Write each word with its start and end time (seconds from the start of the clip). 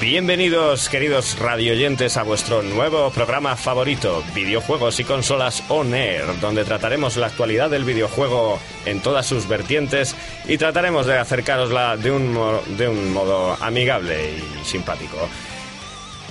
Bienvenidos, 0.00 0.88
queridos 0.88 1.38
radioyentes, 1.38 2.16
a 2.16 2.24
vuestro 2.24 2.62
nuevo 2.62 3.10
programa 3.10 3.54
favorito, 3.54 4.24
Videojuegos 4.34 4.98
y 4.98 5.04
Consolas 5.04 5.62
On 5.68 5.94
Air, 5.94 6.40
donde 6.40 6.64
trataremos 6.64 7.16
la 7.16 7.28
actualidad 7.28 7.70
del 7.70 7.84
videojuego 7.84 8.58
en 8.86 9.00
todas 9.00 9.26
sus 9.26 9.46
vertientes 9.46 10.16
y 10.48 10.58
trataremos 10.58 11.06
de 11.06 11.16
acercarosla 11.16 11.96
de 11.96 12.10
un, 12.10 12.36
de 12.76 12.88
un 12.88 13.12
modo 13.12 13.56
amigable 13.62 14.34
y 14.36 14.64
simpático. 14.64 15.28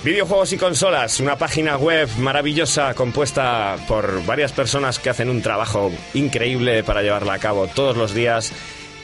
Videojuegos 0.02 0.54
y 0.54 0.56
Consolas, 0.56 1.20
una 1.20 1.36
página 1.36 1.76
web 1.76 2.08
maravillosa 2.18 2.94
compuesta 2.94 3.76
por 3.86 4.24
varias 4.24 4.50
personas 4.50 4.98
que 4.98 5.10
hacen 5.10 5.28
un 5.28 5.42
trabajo 5.42 5.92
increíble 6.14 6.82
para 6.82 7.02
llevarla 7.02 7.34
a 7.34 7.38
cabo 7.38 7.66
todos 7.66 7.98
los 7.98 8.14
días. 8.14 8.50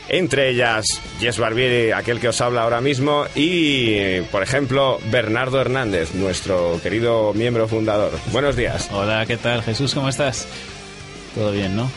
Entre 0.08 0.48
ellas, 0.48 0.86
Jess 1.20 1.38
Barbieri, 1.38 1.92
aquel 1.92 2.18
que 2.18 2.28
os 2.28 2.40
habla 2.40 2.62
ahora 2.62 2.80
mismo, 2.80 3.26
y, 3.34 4.20
por 4.32 4.42
ejemplo, 4.42 4.98
Bernardo 5.10 5.60
Hernández, 5.60 6.14
nuestro 6.14 6.80
querido 6.82 7.34
miembro 7.34 7.68
fundador. 7.68 8.12
Buenos 8.32 8.56
días. 8.56 8.88
Hola, 8.90 9.26
¿qué 9.26 9.36
tal 9.36 9.62
Jesús? 9.62 9.92
¿Cómo 9.92 10.08
estás? 10.08 10.48
Todo 11.34 11.52
bien, 11.52 11.76
¿no? 11.76 11.90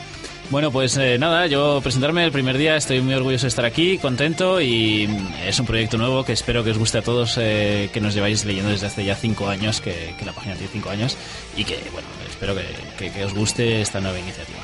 Bueno, 0.50 0.72
pues 0.72 0.97
eh, 0.97 1.19
nada, 1.19 1.45
yo 1.45 1.80
presentarme 1.83 2.25
el 2.25 2.31
primer 2.31 2.58
día, 2.58 2.75
estoy 2.75 3.02
muy 3.02 3.14
orgulloso 3.14 3.44
de 3.44 3.50
estar 3.50 3.66
aquí, 3.66 4.00
contento 4.00 4.59
y 4.59 5.08
mm, 5.08 5.33
es 5.45 5.59
un 5.59 5.67
proyecto 5.67 5.97
nuevo 6.00 6.25
que 6.25 6.33
espero 6.33 6.64
que 6.64 6.72
os 6.72 6.78
guste 6.80 6.97
a 6.97 7.02
todos, 7.03 7.38
eh, 7.38 7.92
que 7.94 8.02
nos 8.02 8.16
lleváis 8.16 8.45
leyendo 8.45 8.72
desde 8.72 8.88
hace 8.88 9.05
ya 9.05 9.16
cinco 9.16 9.47
años, 9.47 9.80
que, 9.80 10.16
la 10.25 10.33
página 10.33 10.55
tiene 10.55 10.72
cinco 10.73 10.89
años 10.89 11.16
y 11.55 11.66
que, 11.66 11.77
bueno, 11.94 12.08
espero 12.27 12.55
que- 12.97 13.11
que 13.11 13.25
os 13.25 13.33
guste 13.36 13.80
esta 13.81 14.00
nueva 14.02 14.17
iniciativa. 14.20 14.59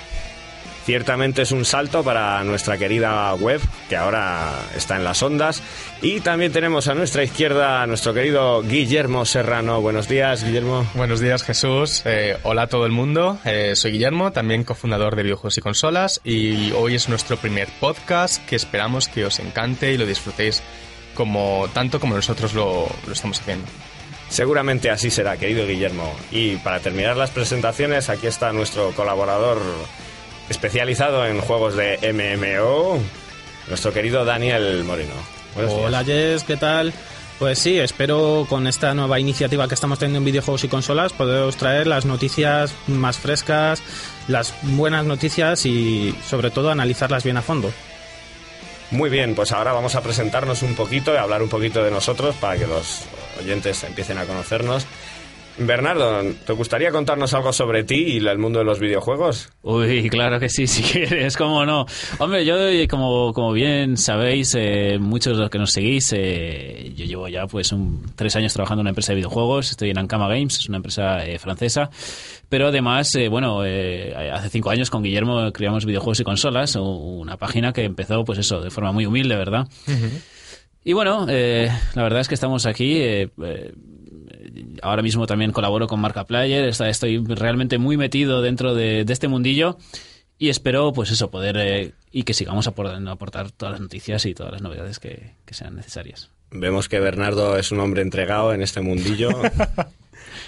Ciertamente 0.86 1.42
es 1.42 1.52
un 1.52 1.66
salto 1.66 2.04
para 2.04 2.44
nuestra 2.44 2.78
querida 2.78 3.34
web, 3.34 3.60
que 3.90 3.96
ahora 3.96 4.54
está 4.78 4.96
en 4.96 5.04
las 5.04 5.24
ondas. 5.24 5.64
Y 6.04 6.20
también 6.20 6.52
tenemos 6.52 6.88
a 6.88 6.94
nuestra 6.94 7.24
izquierda 7.24 7.82
a 7.82 7.88
nuestro 7.88 8.14
querido 8.14 8.62
Guillermo 8.62 9.26
Serrano. 9.26 9.82
Buenos 9.82 10.08
días, 10.08 10.44
Guillermo. 10.44 10.86
Buenos 10.94 11.20
días 11.20 11.42
Jesús, 11.44 12.04
Eh, 12.06 12.38
hola 12.44 12.64
a 12.64 12.68
todo 12.68 12.86
el 12.86 12.92
mundo, 12.92 13.40
Eh, 13.46 13.72
soy 13.76 13.94
Guillermo, 13.94 14.32
también 14.32 14.64
cofundador 14.64 15.16
de 15.16 15.24
Videojuegos 15.24 15.58
y 15.58 15.62
Consolas 15.62 16.22
y 16.24 16.72
hoy 16.74 16.94
es 16.94 17.10
nuestro 17.10 17.38
primer 17.38 17.68
podcast 17.80 18.46
que 18.46 18.56
esperamos 18.56 19.08
que 19.08 19.26
os 19.26 19.40
encante 19.40 19.92
y 19.92 19.98
lo 19.98 20.06
disfrutéis 20.06 20.62
como 21.16 21.68
tanto 21.74 22.00
como 22.00 22.14
nosotros 22.14 22.54
lo, 22.54 22.88
lo 23.08 23.12
estamos 23.14 23.40
haciendo. 23.40 23.66
Seguramente 24.30 24.92
así 24.92 25.10
será, 25.10 25.38
querido 25.38 25.66
Guillermo. 25.66 26.14
Y 26.32 26.58
para 26.58 26.80
terminar 26.80 27.18
las 27.18 27.32
presentaciones, 27.32 28.10
aquí 28.10 28.28
está 28.28 28.52
nuestro 28.54 28.92
colaborador 28.92 29.58
especializado 30.50 31.26
en 31.26 31.42
juegos 31.42 31.76
de 31.76 31.98
MMO, 32.14 33.00
nuestro 33.68 33.94
querido 33.94 34.26
Daniel 34.26 34.84
Moreno. 34.84 35.14
Buenos 35.56 35.74
días. 35.74 35.86
Hola 35.88 36.04
Jess, 36.04 36.44
¿qué 36.44 36.58
tal? 36.58 36.94
Pues 37.40 37.60
sí, 37.60 37.78
espero 37.80 38.46
con 38.48 38.66
esta 38.66 38.94
nueva 38.94 39.20
iniciativa 39.20 39.68
que 39.68 39.74
estamos 39.74 40.00
teniendo 40.00 40.20
en 40.20 40.26
videojuegos 40.26 40.64
y 40.64 40.70
consolas 40.70 41.12
poderos 41.12 41.58
traer 41.58 41.86
las 41.86 42.06
noticias 42.06 42.74
más 42.88 43.18
frescas, 43.18 43.82
las 44.30 44.54
buenas 44.62 45.06
noticias 45.06 45.66
y 45.66 46.16
sobre 46.26 46.50
todo 46.50 46.72
analizarlas 46.72 47.26
bien 47.26 47.36
a 47.36 47.42
fondo. 47.42 47.74
Muy 48.92 49.10
bien, 49.10 49.36
pues 49.36 49.52
ahora 49.52 49.74
vamos 49.74 49.96
a 49.96 50.02
presentarnos 50.02 50.62
un 50.62 50.76
poquito 50.76 51.14
y 51.14 51.18
hablar 51.18 51.42
un 51.42 51.50
poquito 51.50 51.84
de 51.84 51.92
nosotros 51.92 52.36
para 52.36 52.58
que 52.58 52.68
los 52.68 53.02
oyentes 53.38 53.84
empiecen 53.84 54.18
a 54.18 54.26
conocernos. 54.26 54.86
Bernardo, 55.58 56.22
¿te 56.46 56.52
gustaría 56.54 56.92
contarnos 56.92 57.34
algo 57.34 57.54
sobre 57.54 57.86
ti 57.86 57.96
y 57.96 58.18
el 58.18 58.38
mundo 58.38 58.60
de 58.60 58.66
los 58.66 58.80
videojuegos? 58.80 59.50
Uy, 59.62 60.10
claro 60.10 60.38
que 60.40 60.50
sí, 60.50 60.68
si 60.68 60.84
quieres, 60.84 61.38
cómo 61.38 61.66
no. 61.66 61.86
Hombre, 62.20 62.44
yo, 62.46 62.58
eh, 62.68 62.88
como, 62.90 63.32
como 63.34 63.54
bien 63.54 63.96
sabéis, 63.96 64.54
eh, 64.58 64.98
muchos 65.00 65.38
de 65.38 65.44
los 65.44 65.50
que 65.50 65.58
nos 65.58 65.72
seguís, 65.72 66.12
eh, 66.14 66.92
yo 66.96 67.06
llevo 67.06 67.28
ya 67.30 67.48
pues 67.48 67.72
un, 67.72 68.04
tres 68.16 68.36
años 68.36 68.54
trabajando 68.54 68.82
en 68.82 68.86
una 68.86 68.90
empresa 68.90 69.14
de 69.14 69.18
videojuegos, 69.18 69.72
estoy 69.72 69.92
en 69.92 69.98
Ankama 69.98 70.28
Games, 70.28 70.58
es 70.60 70.68
una 70.68 70.78
empresa 70.78 71.26
eh, 71.26 71.40
francesa, 71.40 71.90
pero 72.50 72.68
además, 72.68 73.16
eh, 73.16 73.30
bueno, 73.30 73.64
eh, 73.66 74.14
hace 74.34 74.50
cinco 74.50 74.72
años 74.72 74.90
con 74.90 75.04
Guillermo 75.04 75.52
creamos 75.54 75.86
videojuegos 75.86 76.20
y 76.20 76.24
consolas, 76.26 76.76
una 76.76 77.38
página 77.38 77.72
que 77.72 77.86
empezó, 77.86 78.26
pues 78.26 78.40
eso, 78.40 78.60
de 78.60 78.72
forma 78.72 78.92
muy 78.92 79.06
humilde, 79.06 79.36
¿verdad? 79.38 79.68
Y 80.84 80.94
bueno, 80.94 81.26
eh, 81.30 81.68
la 81.96 82.04
verdad 82.04 82.20
es 82.20 82.28
que 82.28 82.36
estamos 82.36 82.68
aquí. 82.68 82.98
eh, 82.98 83.30
eh, 83.44 83.72
ahora 84.86 85.02
mismo 85.02 85.28
también 85.28 85.52
colaboro 85.52 85.88
con 85.88 86.00
Markaplayer. 86.00 86.66
está- 86.70 86.90
Estoy 86.90 87.24
realmente 87.26 87.78
muy 87.78 87.98
metido 87.98 88.42
dentro 88.42 88.74
de, 88.76 89.04
de 89.06 89.14
este 89.14 89.28
mundillo. 89.28 89.78
Y 90.38 90.50
espero, 90.50 90.92
pues 90.94 91.12
eso, 91.12 91.30
poder. 91.32 91.58
eh, 91.58 91.94
y 92.12 92.24
que 92.24 92.34
sigamos 92.34 92.68
aportando, 92.68 93.12
aportar 93.12 93.52
todas 93.52 93.74
las 93.74 93.82
noticias 93.82 94.26
y 94.26 94.34
todas 94.34 94.52
las 94.54 94.62
novedades 94.62 95.00
que, 95.00 95.34
que 95.46 95.54
sean 95.54 95.76
necesarias. 95.76 96.30
Vemos 96.52 96.88
que 96.88 97.00
Bernardo 97.00 97.58
es 97.58 97.72
un 97.72 97.80
hombre 97.80 98.02
entregado 98.02 98.54
en 98.54 98.62
este 98.62 98.80
mundillo. 98.82 99.30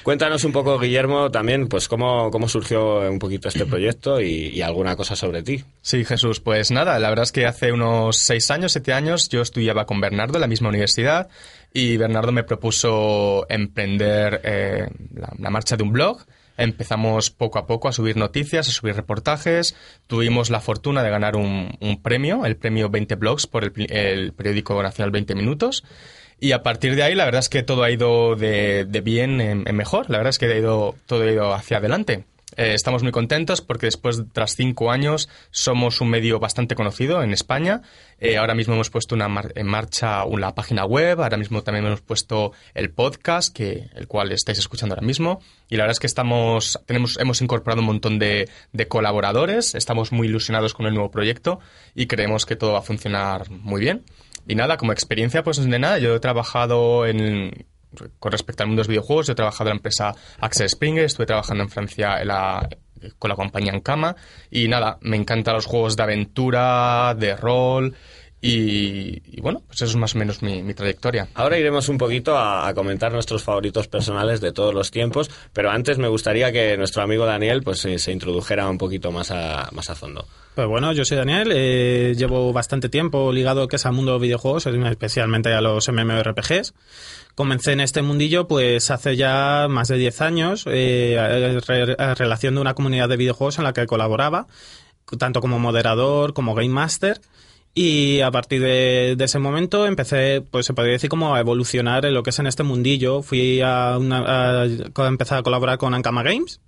Cuéntanos 0.07 0.45
un 0.45 0.53
poco, 0.53 0.79
Guillermo, 0.79 1.31
también, 1.31 1.67
pues 1.67 1.89
cómo, 1.89 2.31
cómo 2.31 2.47
surgió 2.47 2.99
un 3.11 3.19
poquito 3.19 3.49
este 3.49 3.65
proyecto 3.65 4.21
y, 4.21 4.61
alguna 4.61 4.95
cosa 4.95 5.17
sobre 5.17 5.43
ti. 5.43 5.65
Sí, 5.81 6.05
Jesús, 6.05 6.39
pues 6.39 6.71
nada, 6.71 6.97
la 6.97 7.09
verdad 7.09 7.23
es 7.23 7.33
que 7.33 7.45
hace 7.45 7.73
unos 7.73 8.15
seis 8.15 8.49
años, 8.49 8.71
siete 8.71 8.93
años, 8.93 9.27
yo 9.27 9.41
estudiaba 9.41 9.85
con 9.85 9.99
Bernardo 9.99 10.35
en 10.35 10.39
la 10.39 10.47
misma 10.47 10.69
universidad 10.69 11.27
y 11.73 11.97
Bernardo 11.97 12.31
me 12.31 12.45
propuso 12.45 13.45
emprender 13.49 14.39
eh, 14.45 14.87
la, 15.13 15.49
marcha 15.49 15.75
de 15.75 15.83
un 15.83 15.91
blog. 15.91 16.25
Empezamos 16.55 17.29
poco 17.29 17.59
a 17.59 17.67
poco 17.67 17.89
a 17.89 17.91
subir 17.91 18.15
noticias, 18.15 18.69
a 18.69 18.71
subir 18.71 18.95
reportajes. 18.95 19.75
Tuvimos 20.07 20.49
la 20.49 20.61
fortuna 20.61 21.03
de 21.03 21.09
ganar 21.09 21.35
un, 21.35 21.77
premio, 22.01 22.45
el 22.45 22.55
premio 22.55 22.89
20 22.89 23.15
Blogs 23.15 23.45
por 23.45 23.65
el 23.65 24.31
periódico 24.31 24.81
nacional 24.81 25.11
20 25.11 25.35
Minutos. 25.35 25.83
Y 26.39 26.51
a 26.51 26.61
partir 26.61 26.95
de 26.95 27.03
ahí, 27.03 27.15
la 27.15 27.25
verdad 27.25 27.39
es 27.39 27.49
que 27.49 27.63
todo 27.63 27.83
ha 27.83 27.91
ido 27.91 28.35
de, 28.35 28.85
de 28.85 29.01
bien 29.01 29.41
en, 29.41 29.63
mejor. 29.75 30.09
La 30.09 30.17
verdad 30.17 30.29
es 30.29 30.37
que 30.37 30.45
ha 30.45 30.57
ido, 30.57 30.95
todo 31.07 31.23
ha 31.23 31.31
ido 31.31 31.53
hacia 31.53 31.77
adelante. 31.77 32.25
Eh, 32.55 32.73
estamos 32.73 33.03
muy 33.03 33.11
contentos 33.11 33.61
porque 33.61 33.87
después, 33.87 34.23
tras 34.33 34.55
cinco 34.55 34.89
años, 34.89 35.29
somos 35.51 35.99
un 36.01 36.09
medio 36.09 36.39
bastante 36.39 36.75
conocido 36.75 37.21
en 37.21 37.33
España. 37.33 37.81
Eh, 38.19 38.37
ahora 38.37 38.55
mismo 38.55 38.73
hemos 38.73 38.89
puesto 38.89 39.13
una 39.15 39.27
mar- 39.27 39.51
en 39.55 39.67
marcha 39.67 40.23
una 40.25 40.55
página 40.55 40.85
web, 40.85 41.21
ahora 41.21 41.37
mismo 41.37 41.61
también 41.61 41.85
hemos 41.85 42.01
puesto 42.01 42.53
el 42.73 42.89
podcast, 42.89 43.53
que, 43.55 43.89
el 43.95 44.07
cual 44.07 44.31
estáis 44.31 44.57
escuchando 44.59 44.95
ahora 44.95 45.05
mismo. 45.05 45.39
Y 45.69 45.75
la 45.75 45.83
verdad 45.83 45.93
es 45.93 45.99
que 45.99 46.07
estamos, 46.07 46.79
tenemos, 46.85 47.19
hemos 47.19 47.41
incorporado 47.41 47.81
un 47.81 47.87
montón 47.87 48.17
de, 48.17 48.49
de 48.73 48.87
colaboradores, 48.87 49.75
estamos 49.75 50.11
muy 50.11 50.27
ilusionados 50.27 50.73
con 50.73 50.85
el 50.87 50.93
nuevo 50.93 51.11
proyecto 51.11 51.59
y 51.93 52.07
creemos 52.07 52.45
que 52.45 52.55
todo 52.55 52.73
va 52.73 52.79
a 52.79 52.83
funcionar 52.83 53.51
muy 53.51 53.81
bien. 53.81 54.03
Y 54.47 54.55
nada, 54.55 54.77
como 54.77 54.93
experiencia, 54.93 55.43
pues 55.43 55.63
de 55.63 55.79
nada, 55.79 55.99
yo 55.99 56.15
he 56.15 56.19
trabajado 56.19 57.05
en, 57.05 57.67
con 58.19 58.31
respecto 58.31 58.63
al 58.63 58.67
mundo 58.67 58.81
de 58.81 58.83
los 58.83 58.87
videojuegos, 58.87 59.27
yo 59.27 59.33
he 59.33 59.35
trabajado 59.35 59.69
en 59.69 59.75
la 59.75 59.77
empresa 59.77 60.15
Axel 60.39 60.69
Springer, 60.69 61.03
estuve 61.03 61.25
trabajando 61.25 61.63
en 61.63 61.69
Francia 61.69 62.17
con 63.19 63.29
la 63.29 63.35
compañía 63.35 63.73
Ankama 63.73 64.15
y 64.49 64.67
nada, 64.67 64.97
me 65.01 65.17
encantan 65.17 65.55
los 65.55 65.65
juegos 65.65 65.95
de 65.95 66.03
aventura, 66.03 67.15
de 67.17 67.35
rol 67.35 67.95
y, 68.49 69.21
y 69.25 69.41
bueno, 69.41 69.61
pues 69.67 69.81
eso 69.81 69.91
es 69.91 69.95
más 69.95 70.15
o 70.15 70.17
menos 70.19 70.41
mi, 70.41 70.61
mi 70.63 70.73
trayectoria. 70.73 71.27
Ahora 71.35 71.57
iremos 71.57 71.89
un 71.89 71.97
poquito 71.97 72.37
a, 72.37 72.67
a 72.67 72.73
comentar 72.73 73.11
nuestros 73.11 73.43
favoritos 73.43 73.87
personales 73.87 74.41
de 74.41 74.51
todos 74.51 74.73
los 74.73 74.91
tiempos, 74.91 75.29
pero 75.53 75.69
antes 75.71 75.97
me 75.97 76.07
gustaría 76.07 76.51
que 76.51 76.77
nuestro 76.77 77.03
amigo 77.03 77.25
Daniel 77.25 77.61
pues 77.63 77.79
se, 77.79 77.99
se 77.99 78.11
introdujera 78.11 78.69
un 78.69 78.77
poquito 78.77 79.11
más 79.11 79.31
a, 79.31 79.69
más 79.71 79.89
a 79.89 79.95
fondo. 79.95 80.25
Pues 80.55 80.67
bueno, 80.67 80.91
yo 80.93 81.05
soy 81.05 81.17
Daniel, 81.17 81.51
eh, 81.53 82.15
llevo 82.17 82.51
bastante 82.51 82.89
tiempo 82.89 83.31
ligado 83.31 83.67
que 83.67 83.75
es 83.75 83.85
al 83.85 83.93
mundo 83.93 84.13
de 84.13 84.19
videojuegos, 84.19 84.65
especialmente 84.65 85.53
a 85.53 85.61
los 85.61 85.87
MMORPGs. 85.87 86.73
Comencé 87.35 87.73
en 87.73 87.81
este 87.81 88.01
mundillo 88.01 88.47
pues 88.47 88.89
hace 88.89 89.15
ya 89.15 89.67
más 89.69 89.87
de 89.89 89.97
10 89.97 90.21
años, 90.21 90.63
eh, 90.67 91.59
re- 91.67 91.95
a 91.99 92.15
relación 92.15 92.55
de 92.55 92.61
una 92.61 92.73
comunidad 92.73 93.07
de 93.09 93.17
videojuegos 93.17 93.59
en 93.59 93.65
la 93.65 93.73
que 93.73 93.85
colaboraba, 93.85 94.47
tanto 95.19 95.39
como 95.41 95.59
moderador 95.59 96.33
como 96.33 96.55
game 96.55 96.69
master. 96.69 97.21
Y 97.79 98.21
a 98.21 98.31
partir 98.31 98.59
de, 98.59 99.13
de 99.15 99.25
ese 99.25 99.37
momento 99.37 99.85
empecé, 99.85 100.41
pues 100.49 100.65
se 100.65 100.73
podría 100.73 100.93
decir, 100.93 101.11
como 101.11 101.35
a 101.35 101.39
evolucionar 101.39 102.05
en 102.07 102.15
lo 102.15 102.23
que 102.23 102.31
es 102.31 102.39
en 102.39 102.47
este 102.47 102.63
mundillo. 102.63 103.21
Fui 103.21 103.61
a, 103.61 103.97
una, 103.99 104.17
a, 104.61 104.61
a 104.63 105.07
empezar 105.07 105.37
a 105.37 105.43
colaborar 105.43 105.77
con 105.77 105.93
Ankama 105.93 106.23
Games 106.23 106.59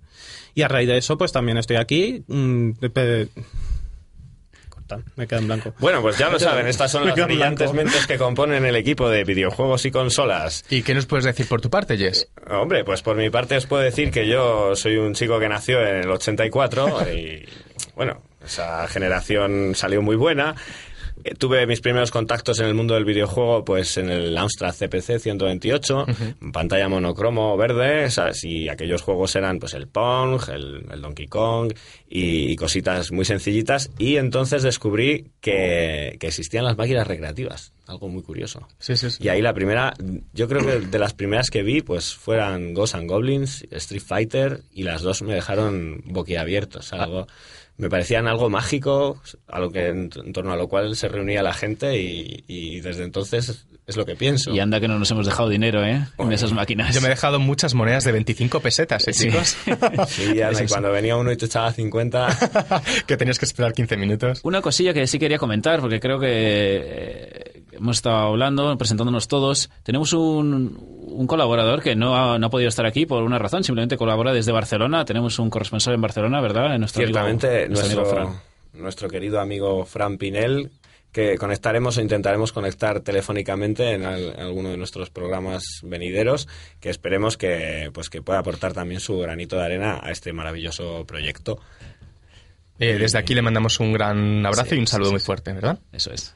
Y 0.54 0.62
a 0.62 0.68
raíz 0.68 0.86
de 0.86 0.98
eso, 0.98 1.18
pues 1.18 1.32
también 1.32 1.58
estoy 1.58 1.76
aquí. 1.76 2.22
mm, 2.28 2.70
Corta, 4.68 5.00
me 5.16 5.26
queda 5.26 5.40
en 5.40 5.46
blanco. 5.46 5.74
Bueno, 5.80 6.00
pues 6.00 6.16
ya 6.16 6.28
lo 6.30 6.38
saben, 6.38 6.66
estas 6.68 6.92
son 6.92 7.04
las 7.06 7.14
brillantes 7.16 7.72
blanco. 7.72 7.90
mentes 7.90 8.06
que 8.06 8.16
componen 8.16 8.64
el 8.64 8.76
equipo 8.76 9.08
de 9.08 9.24
videojuegos 9.24 9.84
y 9.86 9.90
consolas. 9.90 10.64
¿Y 10.70 10.82
qué 10.82 10.94
nos 10.94 11.06
puedes 11.06 11.24
decir 11.24 11.48
por 11.48 11.60
tu 11.60 11.70
parte, 11.70 11.96
Jess? 11.96 12.28
Hombre, 12.48 12.84
pues 12.84 13.02
por 13.02 13.16
mi 13.16 13.30
parte 13.30 13.56
os 13.56 13.66
puedo 13.66 13.82
decir 13.82 14.10
que 14.10 14.28
yo 14.28 14.76
soy 14.76 14.96
un 14.96 15.14
chico 15.14 15.38
que 15.40 15.48
nació 15.48 15.80
en 15.84 15.96
el 16.04 16.10
84 16.10 17.12
y 17.12 17.44
bueno, 17.96 18.22
esa 18.44 18.86
generación 18.88 19.74
salió 19.74 20.02
muy 20.02 20.16
buena. 20.16 20.54
Eh, 21.24 21.34
Tuve 21.34 21.66
mis 21.66 21.80
primeros 21.80 22.10
contactos 22.10 22.58
en 22.60 22.66
el 22.66 22.74
mundo 22.74 22.94
del 22.94 23.04
videojuego 23.04 23.64
pues 23.64 23.96
en 23.96 24.10
el 24.10 24.36
Amstrad 24.36 24.74
CPC 24.74 25.18
128, 25.20 26.06
pantalla 26.52 26.88
monocromo 26.88 27.56
verde, 27.56 28.10
¿sabes? 28.10 28.44
Y 28.44 28.68
aquellos 28.68 29.02
juegos 29.02 29.34
eran 29.36 29.58
pues 29.58 29.74
el 29.74 29.88
Pong, 29.88 30.40
el, 30.52 30.86
el 30.92 31.00
Donkey 31.00 31.26
Kong 31.26 31.72
y, 32.08 32.52
y 32.52 32.56
cositas 32.56 33.12
muy 33.12 33.24
sencillitas 33.24 33.90
y 33.98 34.16
entonces 34.16 34.62
descubrí 34.62 35.26
que, 35.40 36.16
que 36.20 36.26
existían 36.28 36.64
las 36.64 36.76
máquinas 36.76 37.06
recreativas, 37.06 37.72
algo 37.86 38.08
muy 38.08 38.22
curioso. 38.22 38.68
Sí, 38.78 38.96
sí, 38.96 39.10
sí. 39.10 39.22
Y 39.24 39.28
ahí 39.28 39.42
la 39.42 39.54
primera, 39.54 39.94
yo 40.32 40.48
creo 40.48 40.64
que 40.64 40.80
de 40.86 40.98
las 40.98 41.14
primeras 41.14 41.50
que 41.50 41.62
vi, 41.62 41.80
pues 41.82 42.14
fueran 42.14 42.74
Ghosts 42.74 42.94
and 42.96 43.08
Goblins, 43.08 43.66
Street 43.70 44.02
Fighter, 44.04 44.62
y 44.72 44.82
las 44.82 45.02
dos 45.02 45.22
me 45.22 45.34
dejaron 45.34 46.02
boquiabiertos. 46.06 46.92
Algo, 46.92 47.26
me 47.80 47.88
parecían 47.88 48.28
algo 48.28 48.48
mágico, 48.50 49.20
a 49.48 49.58
lo 49.58 49.70
que, 49.70 49.88
en, 49.88 50.10
en 50.24 50.32
torno 50.32 50.52
a 50.52 50.56
lo 50.56 50.68
cual 50.68 50.94
se 50.96 51.08
reunía 51.08 51.42
la 51.42 51.52
gente, 51.54 52.00
y, 52.00 52.44
y 52.46 52.80
desde 52.80 53.04
entonces 53.04 53.66
es 53.86 53.96
lo 53.96 54.04
que 54.06 54.14
pienso. 54.14 54.52
Y 54.52 54.60
anda 54.60 54.78
que 54.78 54.86
no 54.86 54.98
nos 54.98 55.10
hemos 55.10 55.26
dejado 55.26 55.48
dinero, 55.48 55.84
¿eh? 55.84 56.06
En 56.18 56.32
esas 56.32 56.52
máquinas. 56.52 56.94
Yo 56.94 57.00
me 57.00 57.08
he 57.08 57.10
dejado 57.10 57.40
muchas 57.40 57.74
monedas 57.74 58.04
de 58.04 58.12
25 58.12 58.60
pesetas, 58.60 59.08
¿eh, 59.08 59.12
Sí. 59.12 59.28
chicos? 59.30 59.56
Sí, 60.08 60.40
Ana, 60.40 60.62
y 60.62 60.66
cuando 60.66 60.92
venía 60.92 61.16
uno 61.16 61.32
y 61.32 61.36
te 61.36 61.46
echaba 61.46 61.72
50, 61.72 62.82
que 63.06 63.16
tenías 63.16 63.38
que 63.38 63.46
esperar 63.46 63.72
15 63.72 63.96
minutos. 63.96 64.40
Una 64.44 64.60
cosilla 64.60 64.92
que 64.94 65.06
sí 65.08 65.18
quería 65.18 65.38
comentar, 65.38 65.80
porque 65.80 65.98
creo 65.98 66.20
que 66.20 66.28
eh, 66.30 67.62
hemos 67.72 67.96
estado 67.96 68.16
hablando, 68.28 68.76
presentándonos 68.78 69.26
todos. 69.26 69.70
Tenemos 69.82 70.12
un, 70.12 70.99
un 71.10 71.26
colaborador 71.26 71.82
que 71.82 71.94
no 71.96 72.16
ha, 72.16 72.38
no 72.38 72.46
ha 72.46 72.50
podido 72.50 72.68
estar 72.68 72.86
aquí 72.86 73.06
por 73.06 73.22
una 73.22 73.38
razón, 73.38 73.64
simplemente 73.64 73.96
colabora 73.96 74.32
desde 74.32 74.52
Barcelona. 74.52 75.04
Tenemos 75.04 75.38
un 75.38 75.50
corresponsal 75.50 75.94
en 75.94 76.00
Barcelona, 76.00 76.40
¿verdad? 76.40 76.78
Nuestro 76.78 77.02
amigo- 77.02 77.18
ciertamente 77.18 77.68
nuestro 77.68 77.86
amigo 77.86 78.00
nuestro, 78.02 78.24
Fran. 78.32 78.40
nuestro 78.82 79.08
querido 79.08 79.40
amigo 79.40 79.84
Fran 79.84 80.16
Pinel, 80.18 80.70
que 81.12 81.36
conectaremos 81.38 81.98
o 81.98 82.00
intentaremos 82.00 82.52
conectar 82.52 83.00
telefónicamente 83.00 83.92
en, 83.94 84.04
al- 84.04 84.32
en 84.34 84.40
alguno 84.40 84.68
de 84.70 84.76
nuestros 84.76 85.10
programas 85.10 85.64
venideros, 85.82 86.46
que 86.80 86.88
esperemos 86.90 87.36
que, 87.36 87.90
pues, 87.92 88.08
que 88.10 88.22
pueda 88.22 88.38
aportar 88.38 88.72
también 88.72 89.00
su 89.00 89.18
granito 89.18 89.56
de 89.56 89.64
arena 89.64 90.00
a 90.02 90.10
este 90.12 90.32
maravilloso 90.32 91.04
proyecto. 91.06 91.58
Eh, 92.78 92.96
desde 92.98 93.18
aquí 93.18 93.34
le 93.34 93.42
mandamos 93.42 93.78
un 93.80 93.92
gran 93.92 94.46
abrazo 94.46 94.70
Sí, 94.70 94.76
y 94.76 94.78
un 94.78 94.86
saludo 94.86 95.08
sí, 95.08 95.14
muy 95.14 95.20
fuerte, 95.20 95.52
¿verdad? 95.52 95.78
Eso 95.92 96.12
es. 96.12 96.34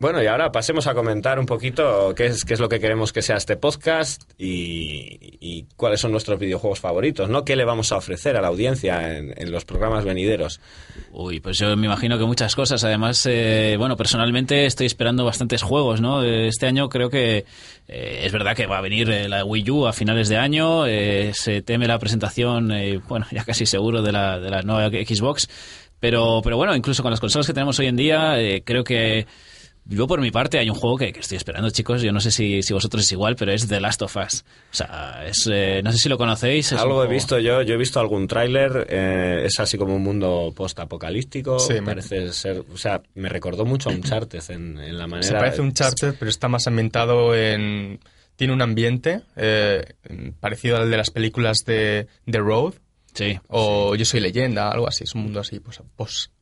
Bueno, 0.00 0.22
y 0.22 0.26
ahora 0.26 0.50
pasemos 0.50 0.86
a 0.86 0.94
comentar 0.94 1.38
un 1.38 1.44
poquito 1.44 2.14
qué 2.16 2.24
es, 2.24 2.46
qué 2.46 2.54
es 2.54 2.60
lo 2.60 2.70
que 2.70 2.80
queremos 2.80 3.12
que 3.12 3.20
sea 3.20 3.36
este 3.36 3.58
podcast 3.58 4.22
y, 4.38 5.66
cuáles 5.76 6.00
son 6.00 6.10
nuestros 6.10 6.38
videojuegos 6.38 6.80
favoritos, 6.80 7.28
¿no? 7.28 7.44
¿Qué 7.44 7.54
le 7.54 7.66
vamos 7.66 7.92
a 7.92 7.98
ofrecer 7.98 8.34
a 8.38 8.40
la 8.40 8.48
audiencia 8.48 9.18
en, 9.18 9.34
en 9.36 9.52
los 9.52 9.66
programas 9.66 10.06
venideros? 10.06 10.58
Uy, 11.12 11.40
pues 11.40 11.58
yo 11.58 11.76
me 11.76 11.84
imagino 11.86 12.16
que 12.16 12.24
muchas 12.24 12.56
cosas. 12.56 12.82
Además, 12.82 13.26
eh, 13.26 13.74
bueno, 13.76 13.98
personalmente 13.98 14.64
estoy 14.64 14.86
esperando 14.86 15.26
bastantes 15.26 15.60
juegos, 15.62 16.00
¿no? 16.00 16.22
Eh, 16.24 16.48
Este 16.48 16.66
año 16.66 16.88
creo 16.88 17.10
que 17.10 17.44
eh, 17.86 18.22
es 18.24 18.32
verdad 18.32 18.56
que 18.56 18.64
va 18.66 18.78
a 18.78 18.80
venir 18.80 19.10
eh, 19.10 19.28
la 19.28 19.44
Wii 19.44 19.70
U 19.70 19.86
a 19.86 19.92
finales 19.92 20.30
de 20.30 20.38
año. 20.38 20.86
eh, 20.86 21.32
se 21.34 21.60
teme 21.60 21.86
la 21.86 21.98
presentación, 21.98 22.72
bueno, 23.06 23.26
ya 23.30 23.44
casi 23.44 23.66
seguro 23.66 24.00
de 24.00 24.12
la, 24.12 24.40
de 24.40 24.48
la 24.48 24.62
nueva 24.62 24.88
Xbox. 24.88 25.46
Pero, 26.00 26.40
pero 26.42 26.56
bueno, 26.56 26.74
incluso 26.74 27.02
con 27.02 27.10
las 27.10 27.20
consolas 27.20 27.46
que 27.46 27.52
tenemos 27.52 27.78
hoy 27.78 27.88
en 27.88 27.96
día, 27.96 28.36
creo 28.64 28.82
que 28.82 29.26
yo 29.84 30.06
por 30.06 30.20
mi 30.20 30.30
parte 30.30 30.58
hay 30.58 30.68
un 30.70 30.76
juego 30.76 30.96
que, 30.96 31.12
que 31.12 31.20
estoy 31.20 31.36
esperando, 31.36 31.70
chicos. 31.70 32.02
Yo 32.02 32.12
no 32.12 32.20
sé 32.20 32.30
si, 32.30 32.62
si 32.62 32.72
vosotros 32.72 33.02
es 33.04 33.12
igual, 33.12 33.34
pero 33.36 33.52
es 33.52 33.66
The 33.68 33.80
Last 33.80 34.02
of 34.02 34.16
Us. 34.16 34.44
O 34.70 34.74
sea, 34.74 35.24
es, 35.26 35.48
eh, 35.52 35.80
no 35.82 35.90
sé 35.92 35.98
si 35.98 36.08
lo 36.08 36.16
conocéis. 36.18 36.72
Algo 36.72 36.84
he 36.84 37.06
juego- 37.06 37.10
visto 37.12 37.38
yo, 37.38 37.62
yo 37.62 37.74
he 37.74 37.76
visto 37.76 37.98
algún 38.00 38.26
tráiler, 38.28 38.86
eh, 38.88 39.42
es 39.46 39.58
así 39.58 39.76
como 39.78 39.96
un 39.96 40.02
mundo 40.02 40.52
post-apocalíptico, 40.54 41.58
Sí, 41.58 41.74
me- 41.74 41.82
parece 41.82 42.32
ser, 42.32 42.64
o 42.72 42.76
sea, 42.76 43.02
me 43.14 43.28
recordó 43.28 43.64
mucho 43.64 43.90
a 43.90 43.92
Uncharted 43.92 44.42
en, 44.50 44.78
en 44.78 44.98
la 44.98 45.06
manera... 45.06 45.26
Se 45.28 45.34
parece 45.34 45.60
un 45.60 45.72
Charter, 45.72 46.14
pero 46.18 46.28
está 46.30 46.48
más 46.48 46.66
ambientado 46.66 47.34
en... 47.34 48.00
Tiene 48.36 48.52
un 48.54 48.62
ambiente 48.62 49.22
eh, 49.36 49.84
parecido 50.40 50.78
al 50.78 50.90
de 50.90 50.96
las 50.96 51.10
películas 51.10 51.64
de 51.66 52.06
The 52.30 52.38
Road 52.38 52.74
Sí. 53.12 53.38
o 53.48 53.94
Yo 53.96 54.04
soy 54.04 54.20
leyenda, 54.20 54.70
algo 54.70 54.86
así. 54.88 55.04
Es 55.04 55.14
un 55.14 55.24
mundo 55.24 55.40
así 55.40 55.60
pues, 55.60 55.80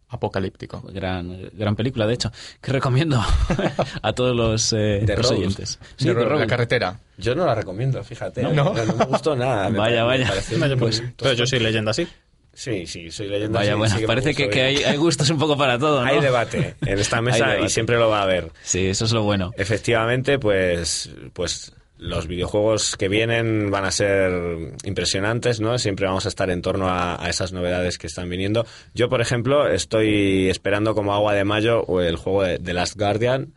post-apocalíptico. 0.09 0.83
Gran, 0.93 1.51
gran 1.53 1.77
película, 1.77 2.07
de 2.07 2.15
hecho, 2.15 2.33
que 2.61 2.73
recomiendo 2.73 3.23
a 4.03 4.13
todos 4.13 4.35
los, 4.35 4.73
eh, 4.73 5.03
The 5.05 5.17
los 5.17 5.31
oyentes. 5.31 5.79
The 5.97 6.07
The 6.07 6.13
Road, 6.15 6.29
Road. 6.29 6.41
la 6.41 6.47
carretera. 6.47 7.01
Yo 7.17 7.35
no 7.35 7.45
la 7.45 7.55
recomiendo, 7.55 8.03
fíjate, 8.03 8.43
¿No? 8.43 8.53
no, 8.53 8.75
no 8.75 8.95
me 8.95 9.05
gustó 9.05 9.37
nada. 9.37 9.69
Vaya, 9.71 10.05
me 10.05 10.25
vaya. 10.25 10.33
pues, 10.79 11.03
pero 11.17 11.33
yo 11.35 11.47
soy 11.47 11.61
leyenda 11.61 11.91
así. 11.91 12.07
Sí, 12.53 12.87
sí, 12.87 13.11
soy 13.11 13.29
leyenda. 13.29 13.61
Vaya, 13.61 13.73
sí, 13.73 13.79
bueno, 13.79 13.95
sí 13.95 14.01
me 14.01 14.07
parece 14.07 14.35
que, 14.35 14.49
que 14.49 14.63
hay, 14.63 14.77
hay 14.83 14.97
gustos 14.97 15.31
un 15.31 15.39
poco 15.39 15.57
para 15.57 15.79
todo, 15.79 16.03
¿no? 16.05 16.09
Hay 16.11 16.21
debate 16.21 16.75
en 16.85 16.99
esta 16.99 17.21
mesa 17.23 17.61
y 17.61 17.69
siempre 17.69 17.97
lo 17.97 18.09
va 18.09 18.21
a 18.21 18.23
haber. 18.23 18.51
Sí, 18.63 18.87
eso 18.87 19.05
es 19.05 19.13
lo 19.13 19.23
bueno. 19.23 19.53
Efectivamente, 19.57 20.39
pues, 20.39 21.11
pues 21.33 21.73
los 21.99 22.29
videojuegos 22.29 22.97
que 22.97 23.09
vienen 23.09 23.71
van 23.71 23.85
a 23.85 23.91
ser 23.91 24.77
impresionantes, 24.85 25.61
¿no? 25.61 25.79
Siempre 25.79 26.07
vamos 26.07 26.27
a 26.27 26.29
estar 26.29 26.49
en 26.51 26.63
torno 26.63 26.89
a, 26.89 27.19
esas 27.29 27.53
novedades 27.53 27.99
que 27.99 28.07
están 28.07 28.31
viniendo. 28.31 28.65
Yo, 28.95 29.09
por 29.09 29.21
ejemplo, 29.21 29.69
estoy 29.69 30.49
esperando 30.49 30.95
como 30.95 31.13
agua 31.13 31.35
de 31.35 31.45
mayo 31.45 31.85
el 32.01 32.17
juego 32.17 32.45
de 32.45 32.59
The 32.59 32.73
Last 32.73 32.97
Guardian, 32.97 33.53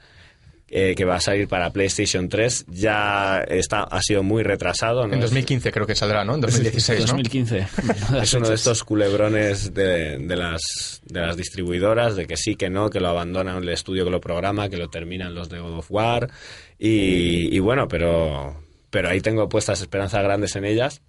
eh, 0.74 0.96
que 0.96 1.04
va 1.04 1.16
a 1.16 1.20
salir 1.20 1.50
para 1.50 1.74
PlayStation 1.74 2.30
3. 2.30 2.68
Ya 2.70 3.42
está, 3.42 3.84
ha 3.84 4.02
sido 4.02 4.24
muy 4.24 4.42
retrasado, 4.42 5.06
¿no? 5.06 5.14
En 5.14 5.20
2015 5.20 5.70
creo 5.70 5.86
que 5.86 5.96
saldrá, 5.96 6.24
¿no? 6.24 6.36
En 6.36 6.42
2016, 6.42 7.00
¿no? 7.02 7.06
2015. 7.08 7.68
Es 8.22 8.34
uno 8.34 8.48
de 8.48 8.56
estos 8.56 8.86
culebrones 8.86 9.74
de, 9.74 10.18
de 10.18 10.36
las, 10.38 11.02
de 11.04 11.20
las 11.20 11.36
distribuidoras, 11.36 12.16
de 12.16 12.26
que 12.26 12.38
sí, 12.38 12.56
que 12.56 12.70
no, 12.70 12.90
que 12.90 13.02
lo 13.02 13.10
abandona 13.10 13.58
el 13.58 13.68
estudio 13.68 14.06
que 14.06 14.12
lo 14.12 14.22
programa, 14.22 14.70
que 14.70 14.78
lo 14.78 14.90
terminan 14.90 15.36
los 15.36 15.50
de 15.50 15.60
God 15.60 15.80
of 15.80 15.92
War. 15.92 16.30
Y, 16.80 17.54
y 17.54 17.60
bueno, 17.60 17.90
pero, 17.90 18.64
pero 18.90 19.10
ahí 19.10 19.20
tengo 19.20 19.50
puestas 19.50 19.82
esperanzas 19.82 20.24
grandes 20.24 20.56
en 20.56 20.64
ellas, 20.64 21.02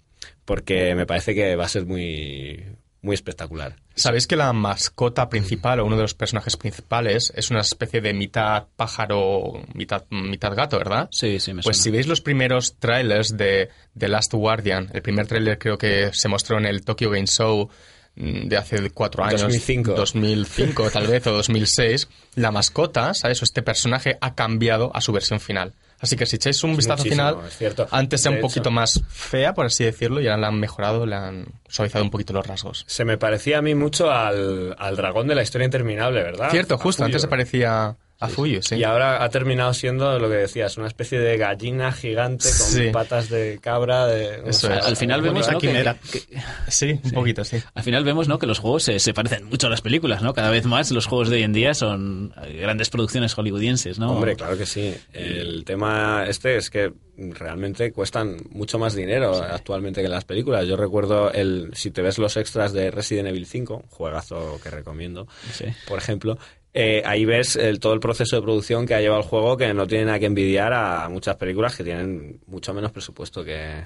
porque 0.43 0.93
me 0.93 1.05
parece 1.05 1.33
que 1.33 1.55
va 1.55 1.65
a 1.65 1.69
ser 1.69 1.85
muy, 1.85 2.65
muy 3.01 3.13
espectacular. 3.13 3.77
¿Sabéis 3.95 4.25
que 4.27 4.35
la 4.35 4.51
mascota 4.53 5.29
principal 5.29 5.79
o 5.79 5.85
uno 5.85 5.95
de 5.95 6.01
los 6.01 6.13
personajes 6.15 6.57
principales 6.57 7.31
es 7.35 7.51
una 7.51 7.61
especie 7.61 8.01
de 8.01 8.13
mitad 8.13 8.65
pájaro, 8.75 9.61
mitad, 9.73 10.03
mitad 10.09 10.55
gato, 10.55 10.77
¿verdad? 10.79 11.07
Sí, 11.11 11.39
sí, 11.39 11.53
me 11.53 11.61
Pues 11.61 11.77
suena. 11.77 11.83
si 11.83 11.91
veis 11.91 12.07
los 12.07 12.21
primeros 12.21 12.75
trailers 12.79 13.37
de 13.37 13.69
The 13.97 14.07
Last 14.07 14.33
Guardian, 14.33 14.89
el 14.93 15.01
primer 15.03 15.27
trailer 15.27 15.59
creo 15.59 15.77
que 15.77 16.09
se 16.13 16.27
mostró 16.27 16.57
en 16.57 16.65
el 16.65 16.83
Tokyo 16.83 17.11
Game 17.11 17.27
Show 17.27 17.69
mm, 18.15 18.47
de 18.47 18.57
hace 18.57 18.89
cuatro 18.89 19.23
años. 19.23 19.41
2005. 19.41 19.93
2005 19.93 20.89
tal 20.89 21.07
vez, 21.07 21.27
o 21.27 21.31
2006. 21.33 22.07
La 22.35 22.51
mascota, 22.51 23.13
¿sabes? 23.13 23.41
O 23.41 23.45
este 23.45 23.61
personaje 23.61 24.17
ha 24.21 24.33
cambiado 24.33 24.91
a 24.95 25.01
su 25.01 25.11
versión 25.11 25.39
final. 25.39 25.73
Así 26.03 26.15
que 26.15 26.25
si 26.27 26.35
echáis 26.35 26.63
un 26.63 26.75
vistazo 26.75 27.03
Muchísimo, 27.03 27.29
final, 27.29 27.47
es 27.47 27.57
cierto. 27.57 27.87
antes 27.89 28.23
era 28.25 28.35
un 28.35 28.41
poquito 28.41 28.61
hecho- 28.69 28.71
más 28.71 29.01
fea, 29.09 29.53
por 29.53 29.65
así 29.65 29.83
decirlo, 29.85 30.21
y 30.21 30.27
ahora 30.27 30.37
la 30.41 30.47
han 30.49 30.59
mejorado, 30.59 31.05
le 31.07 31.15
han 31.15 31.45
suavizado 31.67 32.03
un 32.03 32.11
poquito 32.11 32.33
los 32.33 32.45
rasgos. 32.45 32.83
Se 32.87 33.05
me 33.05 33.17
parecía 33.17 33.57
a 33.57 33.61
mí 33.61 33.73
mucho 33.73 34.11
al, 34.11 34.75
al 34.77 34.95
dragón 34.97 35.27
de 35.27 35.35
la 35.35 35.41
historia 35.43 35.65
interminable, 35.65 36.21
¿verdad? 36.21 36.51
Cierto, 36.51 36.75
A 36.75 36.77
justo, 36.77 37.03
antes 37.03 37.21
se 37.21 37.27
parecía 37.27 37.95
a 38.19 38.27
Fuyu, 38.29 38.61
sí. 38.61 38.75
Y 38.75 38.83
ahora 38.85 39.21
ha 39.21 39.29
terminado 39.29 39.73
siendo 39.73 40.17
lo 40.17 40.29
que 40.29 40.35
decías, 40.35 40.77
una 40.77 40.87
especie 40.87 41.19
de 41.19 41.35
gallina 41.35 41.91
gigante 41.91 42.45
con 42.45 42.67
Sí. 42.67 42.89
patas 42.93 43.29
de 43.29 43.59
cabra. 43.61 44.05
De, 44.07 44.43
Eso 44.49 44.67
sé, 44.67 44.77
es. 44.77 44.85
Al 44.85 44.95
final 44.95 45.21
vemos, 45.21 45.51
¿no? 45.51 45.59
que- 45.59 45.67
que- 46.09 46.23
Sí, 46.69 47.01
un 47.03 47.11
poquito, 47.11 47.43
sí. 47.43 47.57
al 47.73 47.83
final 47.83 48.05
vemos, 48.05 48.29
¿no? 48.29 48.39
Que 48.39 48.45
los 48.45 48.59
juegos 48.59 48.83
se, 48.83 48.99
se 48.99 49.13
parecen 49.13 49.43
mucho 49.45 49.67
a 49.67 49.69
las 49.69 49.81
películas, 49.81 50.21
¿no? 50.21 50.33
Cada 50.33 50.51
vez 50.51 50.63
más 50.65 50.89
los 50.91 51.05
juegos 51.05 51.29
de 51.29 51.37
hoy 51.37 51.43
en 51.43 51.51
día 51.51 51.73
son 51.73 52.33
grandes 52.61 52.89
producciones 52.89 53.33
hollywoodienses, 53.33 53.99
¿no? 53.99 54.13
Hombre, 54.13 54.37
claro 54.37 54.57
que 54.57 54.67
sí. 54.67 54.95
El 55.11 55.65
tema 55.65 55.92
este 56.27 56.57
es 56.57 56.69
que 56.69 56.93
realmente 57.17 57.91
cuestan 57.91 58.37
mucho 58.51 58.79
más 58.79 58.95
dinero 58.95 59.33
actualmente 59.35 60.01
que 60.01 60.07
las 60.09 60.25
películas. 60.25 60.65
Yo 60.67 60.75
recuerdo 60.77 61.31
el 61.31 61.71
si 61.73 61.91
te 61.91 62.01
ves 62.01 62.17
los 62.17 62.37
extras 62.37 62.73
de 62.73 62.91
Resident 62.91 63.29
Evil 63.29 63.45
5, 63.45 63.75
un 63.77 63.89
juegazo 63.89 64.59
que 64.61 64.69
recomiendo, 64.69 65.27
Sí. 65.51 65.65
por 65.87 65.99
ejemplo, 65.99 66.37
eh, 66.73 67.03
ahí 67.05 67.23
ves 67.25 67.55
el- 67.55 67.79
todo 67.79 67.93
el 67.93 67.99
proceso 67.99 68.35
de 68.35 68.41
producción 68.41 68.87
que 68.87 68.95
ha 68.95 68.99
llevado 69.01 69.21
el 69.21 69.27
juego 69.27 69.55
que 69.57 69.73
no 69.73 69.85
tiene 69.85 70.05
nada 70.05 70.19
que 70.19 70.25
envidiar 70.25 70.73
a 70.73 71.07
muchas 71.09 71.35
películas 71.35 71.75
que 71.77 71.83
tienen 71.83 72.39
mucho 72.47 72.73
menos 72.73 72.91
presupuesto 72.91 73.43
que... 73.43 73.85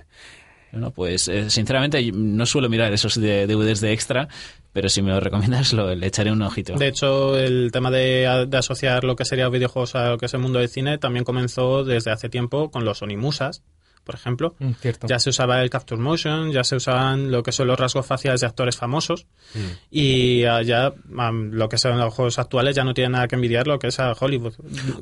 Bueno, 0.71 0.91
pues 0.91 1.27
eh, 1.27 1.49
sinceramente 1.49 2.11
no 2.13 2.45
suelo 2.45 2.69
mirar 2.69 2.91
esos 2.93 3.19
de- 3.19 3.47
DVDs 3.47 3.81
de 3.81 3.93
extra, 3.93 4.27
pero 4.73 4.89
si 4.89 5.01
me 5.01 5.11
lo 5.11 5.19
recomiendas 5.19 5.73
lo, 5.73 5.95
le 5.95 6.07
echaré 6.07 6.31
un 6.31 6.41
ojito. 6.41 6.73
De 6.75 6.87
hecho, 6.87 7.37
el 7.37 7.71
tema 7.71 7.89
de, 7.89 8.27
asociar 8.53 9.03
lo 9.03 9.15
que 9.15 9.25
sería 9.25 9.49
videojuegos 9.49 9.95
a 9.95 10.09
lo 10.09 10.17
que 10.17 10.25
es 10.27 10.33
el 10.33 10.39
mundo 10.41 10.59
del 10.59 10.69
cine 10.69 10.97
también 10.97 11.23
comenzó 11.25 11.83
desde 11.83 12.11
hace 12.11 12.29
tiempo 12.29 12.69
con 12.69 12.85
los 12.85 13.01
Onimusas, 13.01 13.63
por 14.07 14.15
ejemplo. 14.15 14.55
Mm, 14.57 14.71
cierto. 14.81 15.05
Ya 15.07 15.19
se 15.19 15.29
usaba 15.29 15.61
el 15.61 15.69
capture 15.69 16.01
motion, 16.01 16.51
ya 16.51 16.63
se 16.63 16.75
usaban 16.77 17.29
lo 17.29 17.43
que 17.43 17.51
son 17.51 17.67
los 17.67 17.77
rasgos 17.79 18.07
faciales 18.07 18.41
de 18.41 18.47
actores 18.47 18.75
famosos 18.75 19.27
Mm. 19.53 19.59
y 19.91 20.43
ah, 20.45 20.61
ya 20.63 20.93
am, 21.17 21.51
lo 21.51 21.69
que 21.69 21.77
son 21.77 21.97
los 21.99 22.13
juegos 22.13 22.39
actuales 22.39 22.75
ya 22.75 22.83
no 22.83 22.93
tiene 22.93 23.11
nada 23.11 23.27
que 23.27 23.35
envidiar 23.35 23.67
lo 23.67 23.77
que 23.77 23.87
es 23.87 23.99
a 23.99 24.13
Hollywood. 24.19 24.53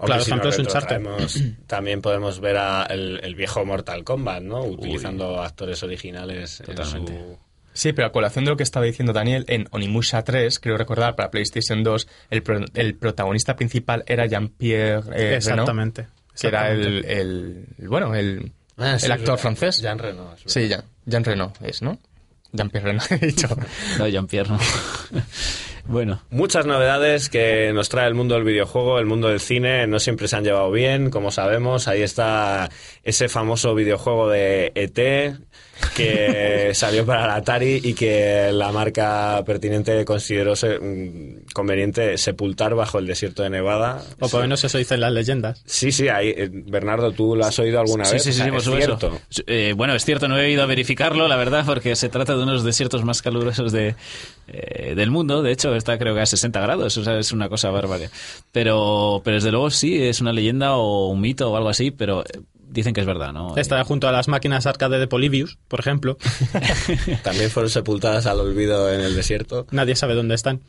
Claro, 0.03 0.21
si 0.23 0.29
ejemplo 0.31 0.49
es 0.49 0.59
Uncharted. 0.59 0.97
retrotraemos, 0.97 1.41
También 1.67 2.01
podemos 2.01 2.39
ver 2.41 2.57
a 2.57 2.83
el, 2.89 3.19
el 3.23 3.35
viejo 3.35 3.63
Mortal 3.65 4.03
Kombat, 4.03 4.41
¿no? 4.43 4.63
Utilizando 4.65 5.41
actores 5.41 5.81
originales 5.83 6.59
en 6.61 6.65
Totalmente. 6.65 7.13
su... 7.13 7.37
Sí, 7.73 7.91
pero 7.91 8.07
a 8.07 8.11
colación 8.13 8.45
de 8.45 8.51
lo 8.51 8.55
que 8.57 8.63
estaba 8.63 8.85
diciendo 8.85 9.11
Daniel, 9.11 9.43
en 9.49 9.67
Onimusha 9.71 10.23
3, 10.23 10.59
creo 10.61 10.77
recordar, 10.77 11.15
para 11.17 11.29
PlayStation 11.29 11.83
2, 11.83 12.07
el, 12.29 12.41
pro- 12.41 12.63
el 12.73 12.95
protagonista 12.95 13.57
principal 13.57 14.03
era 14.07 14.25
Jean-Pierre 14.27 15.03
eh, 15.13 15.35
Exactamente. 15.35 16.07
que 16.39 16.47
era 16.47 16.71
el- 16.71 17.65
bueno, 17.79 18.15
el, 18.15 18.53
Ah, 18.77 18.99
sí, 18.99 19.05
el 19.05 19.11
actor 19.13 19.37
francés. 19.37 19.81
Jean 19.81 19.97
Reno. 19.99 20.33
es 20.33 20.51
Sí, 20.51 20.67
Jean, 20.67 20.83
Jean 21.05 21.23
Reno 21.23 21.53
es, 21.61 21.81
¿no? 21.81 21.97
Jean-Pierre 22.55 22.85
Reno, 22.85 23.03
he 23.09 23.17
dicho. 23.17 23.47
No, 23.97 24.07
Jean-Pierre, 24.07 24.49
no. 24.49 24.59
bueno, 25.85 26.21
Muchas 26.29 26.65
novedades 26.65 27.29
que 27.29 27.71
nos 27.73 27.89
trae 27.89 28.07
el 28.07 28.15
mundo 28.15 28.35
del 28.35 28.43
videojuego, 28.43 28.99
el 28.99 29.05
mundo 29.05 29.27
del 29.27 29.39
cine, 29.39 29.87
no 29.87 29.99
siempre 29.99 30.27
se 30.27 30.35
han 30.35 30.43
llevado 30.43 30.71
bien, 30.71 31.09
como 31.09 31.31
sabemos. 31.31 31.87
Ahí 31.87 32.01
está 32.01 32.69
ese 33.03 33.29
famoso 33.29 33.75
videojuego 33.75 34.29
de 34.29 34.71
ET 34.75 35.37
que 35.95 36.71
salió 36.73 37.05
para 37.05 37.27
la 37.27 37.35
Atari 37.35 37.79
y 37.83 37.93
que 37.93 38.49
la 38.53 38.71
marca 38.71 39.41
pertinente 39.45 40.03
consideró 40.05 40.55
se- 40.55 40.79
mm, 40.79 41.45
conveniente 41.53 42.17
sepultar 42.17 42.75
bajo 42.75 42.99
el 42.99 43.07
desierto 43.07 43.43
de 43.43 43.49
Nevada. 43.49 44.01
O 44.19 44.27
por 44.29 44.39
lo 44.39 44.41
menos 44.41 44.63
eso 44.63 44.77
dicen 44.77 44.99
las 44.99 45.11
leyendas. 45.13 45.61
Sí, 45.65 45.91
sí, 45.91 46.07
ahí, 46.09 46.29
eh, 46.35 46.49
Bernardo, 46.51 47.11
¿tú 47.11 47.35
lo 47.35 47.45
has 47.45 47.57
oído 47.59 47.79
alguna 47.79 48.05
sí, 48.05 48.13
vez? 48.13 48.23
sí, 48.23 48.31
sí, 48.33 48.39
sea, 48.41 48.49
por 48.49 48.57
es 48.57 48.63
supuesto. 48.63 49.19
Eh, 49.47 49.73
bueno, 49.75 49.95
es 49.95 50.03
cierto, 50.05 50.27
no 50.27 50.37
he 50.37 50.49
ido 50.51 50.63
a 50.63 50.65
verificarlo, 50.65 51.27
la 51.27 51.35
verdad, 51.35 51.63
porque 51.65 51.95
se 51.95 52.09
trata 52.09 52.33
de 52.35 52.43
uno 52.43 52.51
de 52.51 52.55
los 52.57 52.63
desiertos 52.65 53.03
más 53.03 53.21
calurosos 53.21 53.71
de, 53.71 53.95
eh, 54.47 54.93
del 54.95 55.11
mundo. 55.11 55.41
De 55.43 55.51
hecho, 55.51 55.75
está 55.75 55.97
creo 55.97 56.13
que 56.15 56.21
a 56.21 56.25
60 56.25 56.59
grados, 56.61 56.97
o 56.97 57.03
sea, 57.03 57.17
es 57.19 57.31
una 57.31 57.49
cosa 57.49 57.69
bárbara. 57.69 58.09
Pero, 58.51 59.21
pero 59.23 59.35
desde 59.35 59.51
luego 59.51 59.69
sí, 59.69 60.01
es 60.01 60.21
una 60.21 60.33
leyenda 60.33 60.75
o 60.75 61.07
un 61.09 61.21
mito 61.21 61.51
o 61.51 61.57
algo 61.57 61.69
así, 61.69 61.91
pero 61.91 62.23
eh, 62.25 62.39
dicen 62.75 62.93
que 62.93 63.01
es 63.01 63.07
verdad, 63.07 63.33
¿no? 63.33 63.55
Está 63.57 63.83
junto 63.83 64.07
a 64.07 64.11
las 64.11 64.27
máquinas 64.27 64.65
arcade 64.67 64.99
de 64.99 65.07
Polybius, 65.07 65.57
por 65.67 65.79
ejemplo. 65.79 66.17
También 67.23 67.49
fueron 67.49 67.69
sepultadas 67.69 68.25
al 68.25 68.39
olvido 68.39 68.91
en 68.93 69.01
el 69.01 69.15
desierto. 69.15 69.65
Nadie 69.71 69.95
sabe 69.95 70.13
dónde 70.15 70.35
están. 70.35 70.61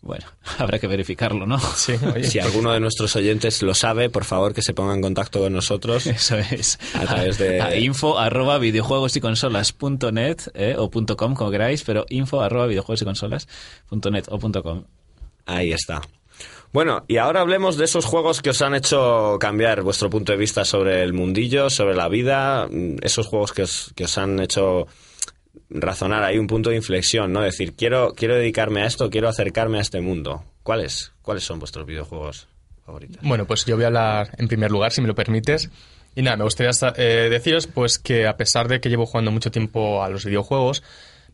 Bueno, 0.00 0.26
habrá 0.58 0.80
que 0.80 0.88
verificarlo, 0.88 1.46
¿no? 1.46 1.58
Sí, 1.60 1.92
oye. 2.14 2.24
Si 2.24 2.40
alguno 2.40 2.72
de 2.72 2.80
nuestros 2.80 3.14
oyentes 3.14 3.62
lo 3.62 3.74
sabe, 3.74 4.10
por 4.10 4.24
favor 4.24 4.52
que 4.52 4.62
se 4.62 4.74
ponga 4.74 4.94
en 4.94 5.00
contacto 5.00 5.38
con 5.38 5.52
nosotros. 5.52 6.06
Eso 6.06 6.38
es. 6.38 6.78
A 6.94 7.06
través 7.06 7.38
de- 7.38 7.60
A 7.60 7.76
info 7.76 8.18
arroba 8.18 8.58
videojuegos 8.58 9.14
y 9.16 9.20
consolas 9.20 9.72
punto 9.72 10.10
net, 10.10 10.50
eh, 10.54 10.74
o 10.76 10.90
punto 10.90 11.16
com, 11.16 11.34
como 11.34 11.50
queráis, 11.52 11.84
pero 11.84 12.04
info 12.08 12.40
arroba 12.42 12.66
videojuegos 12.66 13.02
y 13.02 13.04
consolas 13.04 13.46
punto 13.88 14.10
net 14.10 14.26
o 14.28 14.38
punto 14.40 14.62
com. 14.64 14.84
Ahí 15.46 15.72
está. 15.72 16.00
Bueno, 16.72 17.04
y 17.06 17.18
ahora 17.18 17.42
hablemos 17.42 17.76
de 17.76 17.84
esos 17.84 18.06
juegos 18.06 18.40
que 18.40 18.50
os 18.50 18.62
han 18.62 18.74
hecho 18.74 19.36
cambiar 19.38 19.82
vuestro 19.82 20.08
punto 20.08 20.32
de 20.32 20.38
vista 20.38 20.64
sobre 20.64 21.02
el 21.02 21.12
mundillo, 21.12 21.68
sobre 21.68 21.94
la 21.94 22.08
vida, 22.08 22.66
mm, 22.66 22.96
esos 23.02 23.26
juegos 23.26 23.52
que 23.52 23.62
os, 23.62 23.92
que 23.94 24.04
os 24.04 24.16
han 24.16 24.40
hecho 24.40 24.86
razonar 25.68 26.24
ahí 26.24 26.38
un 26.38 26.46
punto 26.46 26.70
de 26.70 26.76
inflexión, 26.76 27.30
¿no? 27.30 27.42
Decir, 27.42 27.74
quiero, 27.74 28.14
quiero 28.14 28.36
dedicarme 28.36 28.82
a 28.82 28.86
esto, 28.86 29.10
quiero 29.10 29.28
acercarme 29.28 29.78
a 29.78 29.82
este 29.82 30.00
mundo. 30.00 30.44
¿Cuáles? 30.62 31.12
¿Cuáles 31.20 31.44
son 31.44 31.58
vuestros 31.58 31.84
videojuegos 31.84 32.48
favoritos? 32.86 33.18
Bueno, 33.22 33.46
pues 33.46 33.66
yo 33.66 33.76
voy 33.76 33.84
a 33.84 33.88
hablar 33.88 34.34
en 34.38 34.48
primer 34.48 34.70
lugar, 34.70 34.92
si 34.92 35.02
me 35.02 35.08
lo 35.08 35.14
permites. 35.14 35.70
Y 36.14 36.22
nada, 36.22 36.38
me 36.38 36.44
gustaría 36.44 36.72
eh, 36.96 37.28
deciros 37.30 37.66
pues 37.66 37.98
que 37.98 38.26
a 38.26 38.36
pesar 38.38 38.68
de 38.68 38.80
que 38.80 38.88
llevo 38.88 39.04
jugando 39.04 39.30
mucho 39.30 39.50
tiempo 39.50 40.02
a 40.02 40.08
los 40.08 40.24
videojuegos, 40.24 40.82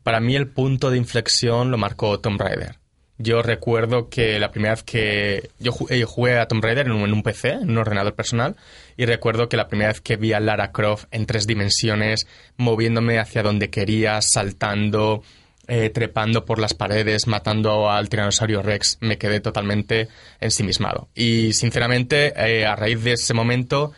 para 0.03 0.19
mí 0.19 0.35
el 0.35 0.49
punto 0.49 0.91
de 0.91 0.99
inflexión 0.99 1.71
lo 1.71 1.79
marcó 1.79 2.19
Tomb 2.19 2.41
Raider. 2.41 2.77
Yo 3.21 3.43
recuerdo 3.43 4.09
que 4.09 4.39
la 4.39 4.53
primera 4.53 4.75
vez 4.75 4.85
que 4.85 5.51
yo 5.59 5.73
eh, 5.91 6.05
jugué 6.05 6.39
a 6.39 6.47
Tomb 6.47 6.63
Raider 6.63 6.87
en 6.87 6.93
un, 6.93 7.03
en 7.03 7.13
un 7.13 7.23
PC, 7.25 7.51
en 7.51 7.71
un 7.71 7.79
ordenador 7.79 8.15
personal, 8.15 8.55
y 8.97 9.07
recuerdo 9.07 9.49
que 9.49 9.57
la 9.57 9.67
primera 9.67 9.89
vez 9.91 10.01
que 10.01 10.17
vi 10.17 10.33
a 10.33 10.41
Lara 10.41 10.71
Croft 10.71 11.07
en 11.11 11.27
tres 11.27 11.47
dimensiones, 11.49 12.29
moviéndome 12.57 13.19
hacia 13.19 13.43
donde 13.43 13.71
quería, 13.71 14.21
saltando, 14.23 15.25
eh, 15.67 15.91
trepando 15.91 16.45
por 16.45 16.61
las 16.61 16.75
paredes, 16.75 17.27
matando 17.27 17.91
al 17.91 18.09
tiranosaurio 18.09 18.63
Rex, 18.63 18.99
me 19.01 19.19
quedé 19.19 19.41
totalmente 19.41 20.07
ensimismado. 20.41 21.09
Y 21.15 21.55
sinceramente, 21.55 22.33
eh, 22.37 22.67
a 22.67 22.77
raíz 22.77 23.03
de 23.03 23.15
ese 23.15 23.35
momento, 23.35 23.93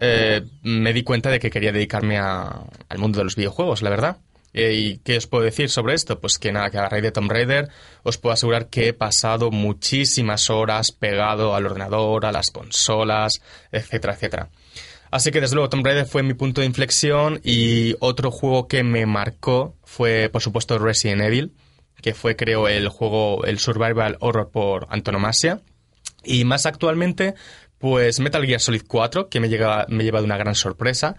eh, 0.00 0.42
me 0.64 0.92
di 0.92 1.04
cuenta 1.04 1.30
de 1.30 1.38
que 1.38 1.50
quería 1.50 1.70
dedicarme 1.70 2.18
a- 2.18 2.64
al 2.88 2.98
mundo 2.98 3.18
de 3.18 3.24
los 3.24 3.36
videojuegos, 3.36 3.82
la 3.82 3.90
verdad. 3.90 4.16
Eh, 4.54 4.72
¿Y 4.72 4.98
qué 4.98 5.16
os 5.16 5.26
puedo 5.26 5.42
decir 5.42 5.68
sobre 5.68 5.94
esto? 5.94 6.20
Pues 6.20 6.38
que 6.38 6.52
nada, 6.52 6.70
que 6.70 6.78
a 6.78 6.88
raíz 6.88 7.02
de 7.02 7.10
Tomb 7.10 7.30
Raider 7.30 7.68
os 8.04 8.18
puedo 8.18 8.32
asegurar 8.32 8.68
que 8.68 8.88
he 8.88 8.92
pasado 8.92 9.50
muchísimas 9.50 10.48
horas 10.48 10.92
pegado 10.92 11.56
al 11.56 11.66
ordenador, 11.66 12.24
a 12.24 12.32
las 12.32 12.50
consolas, 12.50 13.42
etcétera, 13.72 14.14
etcétera. 14.14 14.50
Así 15.10 15.32
que 15.32 15.40
desde 15.40 15.56
luego 15.56 15.68
Tomb 15.68 15.84
Raider 15.84 16.06
fue 16.06 16.22
mi 16.22 16.34
punto 16.34 16.60
de 16.60 16.68
inflexión 16.68 17.40
y 17.42 17.96
otro 17.98 18.30
juego 18.30 18.68
que 18.68 18.84
me 18.84 19.06
marcó 19.06 19.76
fue 19.82 20.28
por 20.32 20.40
supuesto 20.40 20.78
Resident 20.78 21.22
Evil, 21.22 21.52
que 22.00 22.14
fue 22.14 22.36
creo 22.36 22.68
el 22.68 22.88
juego, 22.88 23.44
el 23.44 23.58
survival 23.58 24.16
horror 24.20 24.50
por 24.52 24.86
antonomasia. 24.90 25.62
Y 26.22 26.44
más 26.44 26.64
actualmente, 26.64 27.34
pues 27.78 28.20
Metal 28.20 28.46
Gear 28.46 28.60
Solid 28.60 28.82
4, 28.86 29.28
que 29.28 29.40
me, 29.40 29.48
llega, 29.48 29.86
me 29.88 30.04
lleva 30.04 30.20
de 30.20 30.26
una 30.26 30.38
gran 30.38 30.54
sorpresa. 30.54 31.16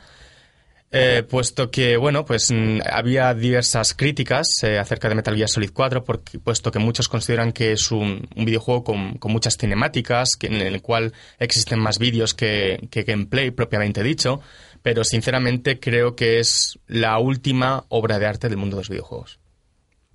Eh, 0.97 1.23
puesto 1.23 1.69
que, 1.69 1.97
bueno, 1.97 2.23
pues 2.23 2.53
mm, 2.53 2.79
había 2.89 3.33
diversas 3.33 3.93
críticas 3.93 4.63
eh, 4.63 4.79
acerca 4.79 5.09
de 5.09 5.15
Metal 5.15 5.35
Gear 5.35 5.49
Solid 5.49 5.71
4, 5.73 6.05
porque, 6.05 6.39
puesto 6.39 6.71
que 6.71 6.79
muchos 6.79 7.09
consideran 7.09 7.51
que 7.51 7.73
es 7.73 7.91
un, 7.91 8.25
videojuego 8.33 8.85
con, 8.85 9.17
con 9.17 9.33
muchas 9.33 9.57
cinemáticas, 9.57 10.37
que, 10.37 10.47
en 10.47 10.53
el 10.61 10.81
cual 10.81 11.11
existen 11.37 11.79
más 11.79 11.99
vídeos 11.99 12.33
que, 12.33 12.87
que 12.89 13.03
gameplay 13.03 13.51
propiamente 13.51 14.03
dicho, 14.03 14.39
pero 14.83 15.03
sinceramente 15.03 15.81
creo 15.81 16.15
que 16.15 16.39
es 16.39 16.79
la 16.87 17.19
última 17.19 17.83
obra 17.89 18.17
de 18.17 18.27
arte 18.27 18.47
del 18.47 18.57
mundo 18.57 18.77
de 18.77 18.81
los 18.81 18.89
videojuegos. 18.89 19.39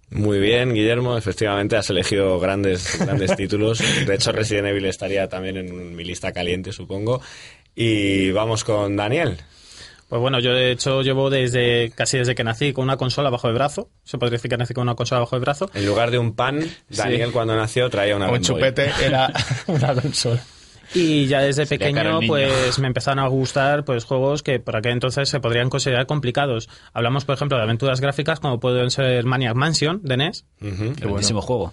Muy 0.09 0.41
bien, 0.41 0.73
Guillermo. 0.73 1.19
Efectivamente, 1.19 1.77
has 1.77 1.91
elegido 1.91 2.41
grandes, 2.41 2.99
grandes 2.99 3.37
títulos. 3.37 3.83
De 4.07 4.15
hecho, 4.15 4.33
Resident 4.33 4.69
Evil 4.69 4.87
estaría 4.87 5.29
también 5.29 5.59
en 5.59 5.95
mi 5.95 6.05
lista 6.05 6.33
caliente, 6.33 6.73
supongo. 6.73 7.21
Y 7.75 8.31
vamos 8.31 8.65
con 8.65 8.97
Daniel. 8.97 9.37
Pues 10.11 10.21
bueno, 10.21 10.40
yo 10.40 10.52
de 10.52 10.73
hecho 10.73 11.00
llevo 11.02 11.31
desde 11.31 11.93
casi 11.95 12.19
desde 12.19 12.35
que 12.35 12.43
nací 12.45 12.73
con 12.75 12.83
una 12.85 12.97
consola 12.99 13.31
bajo 13.31 13.47
el 13.49 13.55
brazo. 13.55 13.88
Se 14.05 14.19
podría 14.19 14.37
decir 14.37 14.50
que 14.50 14.57
nací 14.59 14.75
con 14.75 14.83
una 14.83 14.97
consola 14.97 15.21
bajo 15.21 15.37
el 15.37 15.40
brazo. 15.40 15.71
En 15.73 15.87
lugar 15.87 16.11
de 16.11 16.19
un 16.19 16.35
pan, 16.35 16.61
Daniel 16.88 17.31
cuando 17.33 17.55
nació 17.57 17.88
traía 17.88 18.17
una 18.17 18.26
Boy. 18.29 18.40
chupete 18.40 18.90
era 19.02 19.33
una 19.69 19.95
consola. 19.95 20.43
Y 20.93 21.26
ya 21.26 21.40
desde 21.43 21.64
Sería 21.67 21.87
pequeño, 21.93 22.19
pues 22.26 22.81
me 22.81 22.88
empezaron 22.88 23.21
a 23.21 23.29
gustar 23.29 23.85
pues 23.85 24.05
juegos 24.05 24.43
que 24.43 24.59
por 24.59 24.75
aquel 24.75 24.90
entonces 24.93 25.29
se 25.29 25.38
podrían 25.38 25.71
considerar 25.71 26.07
complicados. 26.07 26.69
Hablamos, 26.93 27.25
por 27.25 27.37
ejemplo, 27.37 27.57
de 27.57 27.62
aventuras 27.62 28.00
gráficas 28.00 28.40
como 28.40 28.59
pueden 28.59 28.90
ser 28.90 29.25
Maniac 29.25 29.55
Mansion 29.55 30.00
de 30.02 30.17
NES 30.17 30.45
Ujú. 30.61 30.93
Buenísimo 31.09 31.40
juego. 31.40 31.73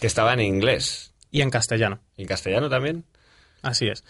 Que 0.00 0.06
estaba 0.06 0.32
en 0.32 0.40
inglés. 0.40 1.12
y 1.30 1.42
en 1.42 1.50
castellano. 1.50 2.00
¿Y 2.16 2.22
en 2.22 2.28
castellano 2.28 2.70
también? 2.70 3.04
Así 3.60 3.88
es. 3.88 4.02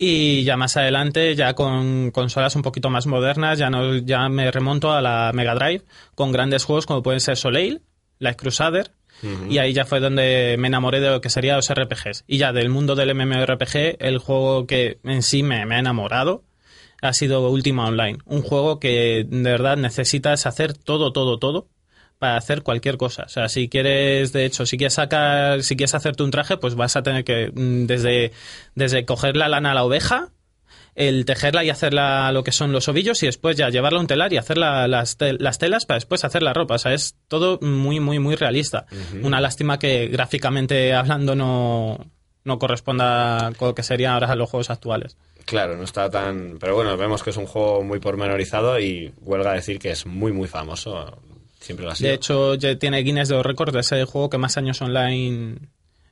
Y 0.00 0.44
ya 0.44 0.56
más 0.56 0.76
adelante, 0.76 1.34
ya 1.34 1.54
con 1.54 2.12
consolas 2.12 2.54
un 2.54 2.62
poquito 2.62 2.88
más 2.88 3.06
modernas, 3.08 3.58
ya 3.58 3.68
no, 3.68 3.96
ya 3.96 4.28
me 4.28 4.48
remonto 4.52 4.92
a 4.92 5.02
la 5.02 5.32
Mega 5.34 5.56
Drive 5.56 5.82
con 6.14 6.30
grandes 6.30 6.64
juegos 6.64 6.86
como 6.86 7.02
pueden 7.02 7.20
ser 7.20 7.36
Soleil, 7.36 7.82
Light 8.20 8.38
Crusader, 8.38 8.92
y 9.48 9.58
ahí 9.58 9.72
ya 9.72 9.84
fue 9.84 9.98
donde 9.98 10.54
me 10.60 10.68
enamoré 10.68 11.00
de 11.00 11.10
lo 11.10 11.20
que 11.20 11.28
serían 11.28 11.56
los 11.56 11.68
RPGs. 11.68 12.22
Y 12.28 12.38
ya 12.38 12.52
del 12.52 12.68
mundo 12.68 12.94
del 12.94 13.12
MMORPG, 13.16 13.96
el 13.98 14.18
juego 14.18 14.68
que 14.68 15.00
en 15.02 15.24
sí 15.24 15.42
me, 15.42 15.66
me 15.66 15.74
ha 15.74 15.80
enamorado 15.80 16.44
ha 17.02 17.12
sido 17.12 17.48
Ultima 17.50 17.86
Online. 17.86 18.18
Un 18.24 18.42
juego 18.42 18.78
que 18.78 19.26
de 19.28 19.50
verdad 19.50 19.76
necesitas 19.76 20.46
hacer 20.46 20.72
todo, 20.74 21.12
todo, 21.12 21.38
todo 21.38 21.66
para 22.18 22.36
hacer 22.36 22.62
cualquier 22.62 22.96
cosa. 22.96 23.24
O 23.24 23.28
sea, 23.28 23.48
si 23.48 23.68
quieres, 23.68 24.32
de 24.32 24.44
hecho, 24.44 24.66
si 24.66 24.76
quieres 24.76 24.94
sacar, 24.94 25.62
si 25.62 25.76
quieres 25.76 25.94
hacerte 25.94 26.22
un 26.22 26.30
traje, 26.30 26.56
pues 26.56 26.74
vas 26.74 26.96
a 26.96 27.02
tener 27.02 27.24
que, 27.24 27.50
mm, 27.54 27.86
desde, 27.86 28.32
desde 28.74 29.04
coger 29.04 29.36
la 29.36 29.48
lana 29.48 29.70
a 29.70 29.74
la 29.74 29.84
oveja, 29.84 30.30
el 30.96 31.24
tejerla 31.26 31.62
y 31.62 31.70
hacerla 31.70 32.32
lo 32.32 32.42
que 32.42 32.50
son 32.50 32.72
los 32.72 32.88
ovillos 32.88 33.22
y 33.22 33.26
después 33.26 33.56
ya 33.56 33.68
llevarla 33.68 33.98
a 33.98 34.00
un 34.00 34.08
telar 34.08 34.32
y 34.32 34.36
hacer 34.36 34.58
la- 34.58 34.88
las, 34.88 35.16
tel- 35.16 35.36
las 35.38 35.58
telas 35.58 35.86
para 35.86 35.98
después 35.98 36.24
hacer 36.24 36.42
la 36.42 36.52
ropa. 36.54 36.74
O 36.74 36.78
sea, 36.78 36.92
es 36.92 37.14
todo 37.28 37.60
muy, 37.60 38.00
muy, 38.00 38.18
muy 38.18 38.34
realista. 38.34 38.86
Una 39.22 39.40
lástima 39.40 39.78
que 39.78 40.08
gráficamente 40.08 40.94
hablando 40.94 41.36
no, 41.36 42.04
no 42.42 42.58
corresponda 42.58 43.52
con 43.56 43.68
lo 43.68 43.74
que 43.76 43.84
serían 43.84 44.14
ahora 44.14 44.34
los 44.34 44.50
juegos 44.50 44.70
actuales. 44.70 45.16
Claro, 45.44 45.76
no 45.76 45.84
está 45.84 46.10
tan... 46.10 46.58
Pero 46.58 46.74
bueno, 46.74 46.96
vemos 46.96 47.22
que 47.22 47.30
es 47.30 47.36
un 47.36 47.46
juego 47.46 47.84
muy 47.84 48.00
pormenorizado 48.00 48.80
y 48.80 49.14
huelga 49.20 49.52
decir 49.52 49.78
que 49.78 49.92
es 49.92 50.04
muy, 50.04 50.32
muy 50.32 50.48
famoso. 50.48 51.22
Siempre 51.60 51.84
lo 51.86 51.92
ha 51.92 51.94
sido. 51.94 52.08
De 52.08 52.14
hecho, 52.14 52.54
ya 52.54 52.76
tiene 52.78 53.02
Guinness 53.02 53.28
de 53.28 53.34
los 53.36 53.44
récords 53.46 53.86
ser 53.86 53.98
el 53.98 54.06
juego 54.06 54.30
que 54.30 54.38
más 54.38 54.56
años 54.56 54.80
online 54.80 55.58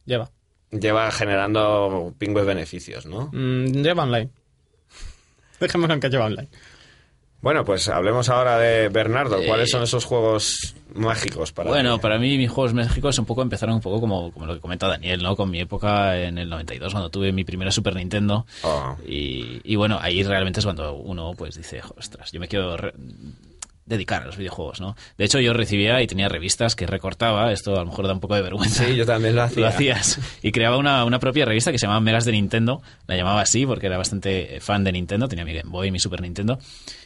lleva. 0.04 0.30
Lleva 0.70 1.10
generando 1.12 2.12
pingües 2.18 2.44
beneficios, 2.46 3.06
¿no? 3.06 3.30
Mm, 3.32 3.66
lleva 3.82 4.02
online. 4.02 4.30
Dejémoslo 5.60 5.94
en 5.94 6.00
que 6.00 6.08
lleva 6.10 6.26
online. 6.26 6.48
Bueno, 7.42 7.64
pues 7.64 7.86
hablemos 7.88 8.28
ahora 8.28 8.58
de 8.58 8.88
Bernardo. 8.88 9.38
¿Cuáles 9.46 9.70
son 9.70 9.82
esos 9.84 10.04
juegos 10.04 10.74
mágicos 10.94 11.52
para 11.52 11.68
Bueno, 11.70 11.96
ti? 11.96 12.02
para 12.02 12.18
mí 12.18 12.36
mis 12.38 12.50
juegos 12.50 12.74
mágicos 12.74 13.16
un 13.18 13.24
poco 13.26 13.42
empezaron 13.42 13.76
un 13.76 13.80
poco 13.80 14.00
como, 14.00 14.32
como 14.32 14.46
lo 14.46 14.54
que 14.54 14.60
comenta 14.60 14.88
Daniel, 14.88 15.22
¿no? 15.22 15.36
Con 15.36 15.50
mi 15.50 15.60
época 15.60 16.18
en 16.20 16.38
el 16.38 16.48
92 16.48 16.92
cuando 16.92 17.10
tuve 17.10 17.30
mi 17.32 17.44
primera 17.44 17.70
Super 17.70 17.94
Nintendo. 17.94 18.46
Oh. 18.64 18.96
Y, 19.06 19.60
y 19.62 19.76
bueno, 19.76 19.98
ahí 20.00 20.24
realmente 20.24 20.58
es 20.60 20.66
cuando 20.66 20.94
uno 20.94 21.34
pues 21.36 21.54
dice, 21.56 21.82
ostras, 21.96 22.32
yo 22.32 22.40
me 22.40 22.48
quiero 22.48 22.76
re- 22.76 22.94
dedicar 23.86 24.22
a 24.22 24.26
los 24.26 24.36
videojuegos, 24.36 24.80
¿no? 24.80 24.96
De 25.16 25.24
hecho 25.24 25.40
yo 25.40 25.52
recibía 25.52 26.02
y 26.02 26.06
tenía 26.06 26.28
revistas 26.28 26.74
que 26.76 26.86
recortaba, 26.86 27.52
esto 27.52 27.74
a 27.76 27.80
lo 27.80 27.86
mejor 27.86 28.06
da 28.06 28.12
un 28.12 28.20
poco 28.20 28.34
de 28.34 28.42
vergüenza. 28.42 28.84
Sí, 28.84 28.96
yo 28.96 29.06
también 29.06 29.36
lo 29.36 29.42
hacía. 29.44 29.60
Lo 29.60 29.68
hacías. 29.68 30.20
Y 30.42 30.52
creaba 30.52 30.76
una, 30.76 31.04
una 31.04 31.18
propia 31.18 31.44
revista 31.44 31.72
que 31.72 31.78
se 31.78 31.86
llamaba 31.86 32.00
Megas 32.00 32.24
de 32.24 32.32
Nintendo. 32.32 32.82
La 33.06 33.16
llamaba 33.16 33.40
así 33.40 33.64
porque 33.64 33.86
era 33.86 33.96
bastante 33.96 34.58
fan 34.60 34.84
de 34.84 34.92
Nintendo. 34.92 35.28
Tenía 35.28 35.44
mi 35.44 35.54
Game 35.54 35.70
Boy, 35.70 35.90
mi 35.90 35.98
Super 35.98 36.20
Nintendo. 36.20 36.58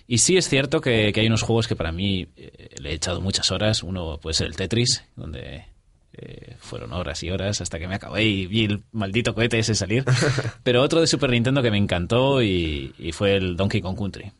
Y 0.06 0.18
sí 0.18 0.36
es 0.36 0.48
cierto 0.48 0.80
que, 0.80 1.12
que 1.12 1.20
hay 1.20 1.26
unos 1.26 1.42
juegos 1.42 1.68
que 1.68 1.76
para 1.76 1.92
mí 1.92 2.26
eh, 2.36 2.70
le 2.80 2.90
he 2.90 2.94
echado 2.94 3.20
muchas 3.20 3.50
horas. 3.50 3.82
Uno 3.82 4.18
puede 4.18 4.34
ser 4.34 4.46
el 4.46 4.56
Tetris, 4.56 5.04
donde 5.14 5.66
eh, 6.12 6.56
fueron 6.58 6.92
horas 6.92 7.22
y 7.22 7.30
horas 7.30 7.60
hasta 7.60 7.78
que 7.78 7.86
me 7.86 7.94
acabé 7.94 8.24
y 8.24 8.46
vi 8.46 8.64
el 8.64 8.82
maldito 8.92 9.34
cohete 9.34 9.58
ese 9.58 9.74
salir. 9.74 10.04
Pero 10.62 10.82
otro 10.82 11.00
de 11.00 11.06
Super 11.06 11.30
Nintendo 11.30 11.62
que 11.62 11.70
me 11.70 11.78
encantó 11.78 12.42
y, 12.42 12.94
y 12.98 13.12
fue 13.12 13.36
el 13.36 13.56
Donkey 13.56 13.80
Kong 13.80 13.96
Country. 13.96 14.32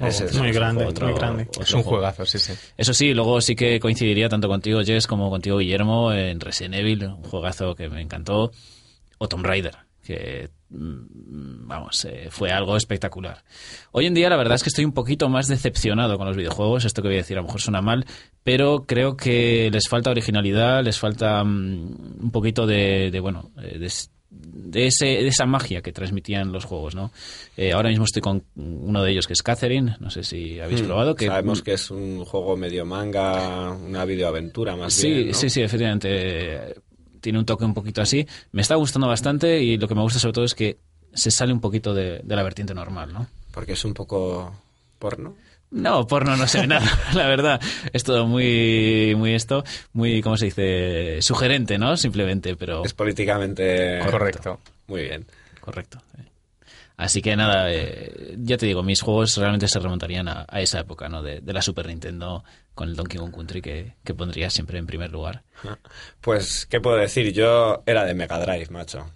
Es 0.00 0.34
Muy 0.36 0.50
grande, 0.52 0.84
muy 0.84 1.12
grande. 1.14 1.46
otro 1.48 1.62
Es 1.62 1.72
un 1.72 1.82
juego. 1.82 1.98
juegazo, 1.98 2.26
sí, 2.26 2.38
sí. 2.38 2.52
Eso 2.76 2.92
sí, 2.92 3.14
luego 3.14 3.40
sí 3.40 3.54
que 3.54 3.78
coincidiría 3.78 4.28
tanto 4.28 4.48
contigo, 4.48 4.80
Jess, 4.82 5.06
como 5.06 5.30
contigo, 5.30 5.58
Guillermo, 5.58 6.12
en 6.12 6.40
Resident 6.40 6.74
Evil, 6.74 7.04
un 7.06 7.22
juegazo 7.22 7.74
que 7.74 7.88
me 7.88 8.00
encantó, 8.00 8.50
o 9.18 9.28
Tomb 9.28 9.44
Raider, 9.46 9.76
que, 10.02 10.50
mm, 10.70 11.66
vamos, 11.68 12.04
eh, 12.06 12.26
fue 12.30 12.50
algo 12.50 12.76
espectacular. 12.76 13.44
Hoy 13.92 14.06
en 14.06 14.14
día 14.14 14.28
la 14.28 14.36
verdad 14.36 14.56
es 14.56 14.64
que 14.64 14.68
estoy 14.70 14.84
un 14.84 14.92
poquito 14.92 15.28
más 15.28 15.46
decepcionado 15.46 16.18
con 16.18 16.26
los 16.26 16.36
videojuegos, 16.36 16.84
esto 16.84 17.00
que 17.00 17.08
voy 17.08 17.16
a 17.16 17.20
decir 17.20 17.38
a 17.38 17.40
lo 17.40 17.46
mejor 17.46 17.60
suena 17.60 17.80
mal, 17.80 18.04
pero 18.42 18.84
creo 18.86 19.16
que 19.16 19.70
les 19.72 19.88
falta 19.88 20.10
originalidad, 20.10 20.82
les 20.82 20.98
falta 20.98 21.42
mm, 21.44 22.18
un 22.24 22.30
poquito 22.32 22.66
de, 22.66 23.10
de, 23.12 23.20
bueno, 23.20 23.52
eh, 23.62 23.78
de, 23.78 23.92
de 24.56 24.86
ese, 24.86 25.06
de 25.06 25.26
esa 25.28 25.46
magia 25.46 25.82
que 25.82 25.92
transmitían 25.92 26.52
los 26.52 26.64
juegos, 26.64 26.94
¿no? 26.94 27.10
Eh, 27.56 27.72
ahora 27.72 27.88
mismo 27.88 28.04
estoy 28.04 28.22
con 28.22 28.44
uno 28.56 29.02
de 29.02 29.10
ellos 29.10 29.26
que 29.26 29.32
es 29.32 29.42
Catherine, 29.42 29.96
no 30.00 30.10
sé 30.10 30.22
si 30.22 30.60
habéis 30.60 30.82
Mm, 30.82 30.86
probado. 30.86 31.14
Que, 31.16 31.26
Sabemos 31.26 31.62
que 31.62 31.72
es 31.72 31.90
un 31.90 32.24
juego 32.24 32.56
medio 32.56 32.86
manga, 32.86 33.72
una 33.72 34.04
videoaventura 34.04 34.76
más 34.76 34.94
Sí, 34.94 35.10
bien, 35.10 35.28
¿no? 35.28 35.34
sí, 35.34 35.50
sí, 35.50 35.60
efectivamente. 35.62 36.08
eh, 36.10 36.74
Tiene 37.20 37.38
un 37.38 37.44
toque 37.46 37.64
un 37.64 37.74
poquito 37.74 38.00
así. 38.02 38.26
Me 38.52 38.62
está 38.62 38.74
gustando 38.76 39.08
bastante 39.08 39.62
y 39.62 39.76
lo 39.78 39.88
que 39.88 39.94
me 39.94 40.02
gusta 40.02 40.18
sobre 40.18 40.34
todo 40.34 40.44
es 40.44 40.54
que 40.54 40.76
se 41.12 41.30
sale 41.30 41.52
un 41.52 41.60
poquito 41.60 41.94
de, 41.94 42.20
de 42.22 42.36
la 42.36 42.42
vertiente 42.42 42.74
normal, 42.74 43.12
¿no? 43.12 43.26
Porque 43.52 43.72
es 43.72 43.84
un 43.84 43.94
poco 43.94 44.52
porno. 44.98 45.34
No, 45.74 46.06
porno 46.06 46.36
no 46.36 46.46
se 46.46 46.60
ve 46.60 46.66
nada, 46.68 46.86
la 47.14 47.26
verdad. 47.26 47.60
Es 47.92 48.04
todo 48.04 48.26
muy, 48.26 49.14
muy 49.16 49.34
esto, 49.34 49.64
muy, 49.92 50.22
¿cómo 50.22 50.36
se 50.36 50.44
dice? 50.46 51.20
Sugerente, 51.20 51.78
¿no? 51.78 51.96
Simplemente, 51.96 52.54
pero... 52.54 52.84
Es 52.84 52.94
políticamente 52.94 53.98
Correcto. 54.08 54.60
Muy 54.86 55.02
bien. 55.02 55.26
Correcto. 55.60 55.98
eh. 56.18 56.22
Así 56.96 57.20
que 57.22 57.34
nada, 57.34 57.72
eh, 57.72 58.36
ya 58.38 58.56
te 58.56 58.66
digo, 58.66 58.84
mis 58.84 59.00
juegos 59.00 59.36
realmente 59.36 59.66
se 59.66 59.80
remontarían 59.80 60.28
a, 60.28 60.46
a 60.48 60.60
esa 60.60 60.78
época, 60.78 61.08
¿no? 61.08 61.22
De, 61.22 61.40
de 61.40 61.52
la 61.52 61.60
Super 61.60 61.88
Nintendo 61.88 62.44
con 62.76 62.88
el 62.88 62.94
Donkey 62.94 63.18
Kong 63.18 63.34
Country 63.34 63.60
que, 63.60 63.94
que 64.04 64.14
pondría 64.14 64.50
siempre 64.50 64.78
en 64.78 64.86
primer 64.86 65.10
lugar. 65.10 65.42
Pues, 66.20 66.66
¿qué 66.66 66.80
puedo 66.80 66.96
decir? 66.96 67.32
Yo 67.32 67.82
era 67.84 68.04
de 68.04 68.14
Mega 68.14 68.38
Drive, 68.38 68.68
macho. 68.70 69.10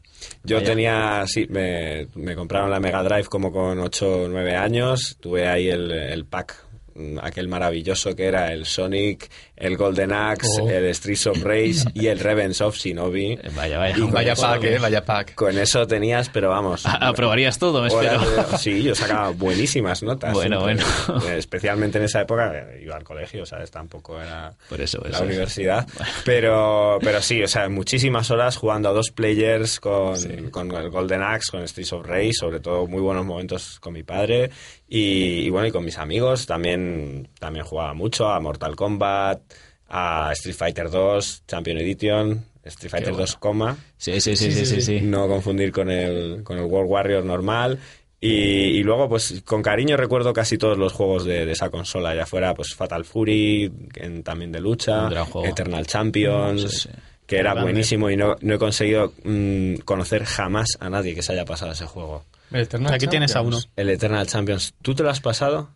Yo 0.44 0.56
Vaya. 0.56 0.68
tenía, 0.68 1.24
sí, 1.26 1.46
me, 1.50 2.08
me 2.14 2.34
compraron 2.34 2.70
la 2.70 2.80
Mega 2.80 3.02
Drive 3.02 3.24
como 3.26 3.52
con 3.52 3.78
8 3.78 4.22
o 4.24 4.28
9 4.28 4.56
años. 4.56 5.16
Tuve 5.20 5.48
ahí 5.48 5.68
el, 5.68 5.90
el 5.90 6.24
pack, 6.24 6.64
mm, 6.94 7.18
aquel 7.22 7.48
maravilloso 7.48 8.14
que 8.14 8.26
era 8.26 8.52
el 8.52 8.66
Sonic, 8.66 9.28
el 9.60 9.76
Golden 9.76 10.12
Axe, 10.12 10.46
Oh. 10.62 10.68
el 10.70 10.94
Streets 10.94 11.26
of 11.26 11.42
Rage 11.42 11.84
y 11.94 12.06
el 12.06 12.18
Revenge 12.20 12.60
of 12.62 12.76
Shinobi. 12.76 13.32
Eh, 13.32 13.50
Vaya, 13.54 13.78
vaya. 13.78 13.96
Vaya 14.10 14.32
eso- 14.34 14.42
pack, 14.42 14.64
eh, 14.64 14.78
vaya 14.78 15.04
pack. 15.04 15.34
Con 15.34 15.58
eso 15.58 15.86
tenías, 15.86 16.28
pero 16.28 16.50
vamos. 16.50 16.84
Aprobarías 16.86 17.58
todo, 17.58 17.82
me 17.82 17.88
espero. 17.88 18.18
de- 18.20 18.58
sí, 18.58 18.82
yo 18.82 18.94
sacaba 18.94 19.30
buenísimas 19.30 20.02
notas. 20.02 20.32
Bueno, 20.32 20.64
siempre. 20.64 20.84
bueno. 21.08 21.26
Eh, 21.28 21.38
Especialmente 21.38 21.98
en 21.98 22.04
esa 22.04 22.20
época 22.22 22.52
eh, 22.54 22.80
iba 22.84 22.96
al 22.96 23.04
colegio, 23.04 23.44
¿sabes? 23.46 23.70
Tampoco 23.70 24.20
era 24.20 24.52
Por 24.68 24.80
eso, 24.80 25.00
la 25.04 25.10
eso 25.16 25.24
universidad. 25.24 25.86
Pero, 26.24 26.98
pero 27.02 27.20
sí, 27.22 27.42
o 27.42 27.48
sea, 27.48 27.68
muchísimas 27.68 28.30
horas 28.30 28.56
jugando 28.56 28.88
a 28.88 28.92
dos 28.92 29.10
players 29.10 29.80
con, 29.80 30.14
con 30.50 30.70
el 30.74 30.90
Golden 30.90 31.22
Axe, 31.22 31.50
con 31.50 31.66
Streets 31.66 31.92
of 31.94 32.06
Rage, 32.06 32.32
sobre 32.34 32.60
todo 32.60 32.86
muy 32.86 33.00
buenos 33.00 33.24
momentos 33.24 33.78
con 33.80 33.92
mi 33.94 34.02
padre. 34.02 34.50
Y, 34.88 35.40
y 35.46 35.50
bueno, 35.50 35.66
y 35.68 35.70
con 35.72 35.84
mis 35.84 35.98
amigos 35.98 36.46
también, 36.46 37.28
también 37.38 37.64
jugaba 37.64 37.92
mucho 37.94 38.28
a 38.28 38.40
Mortal 38.40 38.74
Kombat, 38.76 39.40
a 39.88 40.30
Street 40.32 40.54
Fighter 40.56 40.90
2, 40.90 41.44
Champion 41.46 41.78
Edition, 41.78 42.44
Street 42.64 42.90
Fighter 42.90 43.10
bueno. 43.12 43.24
2, 43.26 43.36
coma. 43.36 43.76
Sí, 43.96 44.20
sí, 44.20 44.36
sí, 44.36 44.52
sí, 44.52 44.66
sí, 44.66 44.80
sí. 44.82 45.00
No 45.00 45.26
confundir 45.28 45.72
con 45.72 45.90
el, 45.90 46.42
con 46.44 46.58
el 46.58 46.64
World 46.64 46.90
Warrior 46.90 47.24
normal. 47.24 47.78
Y, 48.20 48.28
y 48.28 48.82
luego, 48.82 49.08
pues 49.08 49.42
con 49.44 49.62
cariño 49.62 49.96
recuerdo 49.96 50.32
casi 50.32 50.58
todos 50.58 50.76
los 50.76 50.92
juegos 50.92 51.24
de, 51.24 51.46
de 51.46 51.52
esa 51.52 51.70
consola, 51.70 52.14
ya 52.16 52.26
fuera 52.26 52.52
pues 52.52 52.74
Fatal 52.74 53.04
Fury, 53.04 53.72
en- 53.94 54.22
también 54.24 54.50
de 54.50 54.60
lucha. 54.60 55.08
Eternal 55.44 55.86
Champions, 55.86 56.62
Sí, 56.62 56.78
sí. 56.80 56.88
que 57.26 57.36
era 57.36 57.52
Grande. 57.52 57.62
buenísimo 57.70 58.10
y 58.10 58.16
no, 58.16 58.34
no 58.40 58.54
he 58.54 58.58
conseguido 58.58 59.12
mm, 59.22 59.76
conocer 59.84 60.24
jamás 60.24 60.66
a 60.80 60.90
nadie 60.90 61.14
que 61.14 61.22
se 61.22 61.32
haya 61.32 61.44
pasado 61.44 61.70
ese 61.72 61.86
juego. 61.86 62.24
El 62.50 62.62
Eternal 62.62 62.92
Aquí 62.92 63.06
tienes 63.06 63.36
a 63.36 63.40
uno. 63.40 63.52
Champions. 63.52 63.72
El 63.76 63.90
Eternal 63.90 64.26
Champions, 64.26 64.74
¿tú 64.82 64.94
te 64.96 65.04
lo 65.04 65.10
has 65.10 65.20
pasado? 65.20 65.70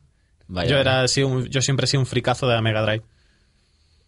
Vaya, 0.48 0.68
Yo, 0.68 0.78
era 0.78 1.02
así 1.02 1.22
un- 1.22 1.46
yo 1.46 1.62
siempre 1.62 1.84
he 1.84 1.86
sido 1.86 2.00
un 2.00 2.06
fricazo 2.06 2.48
de 2.48 2.54
la 2.56 2.60
Mega 2.62 2.82
Drive. 2.82 3.04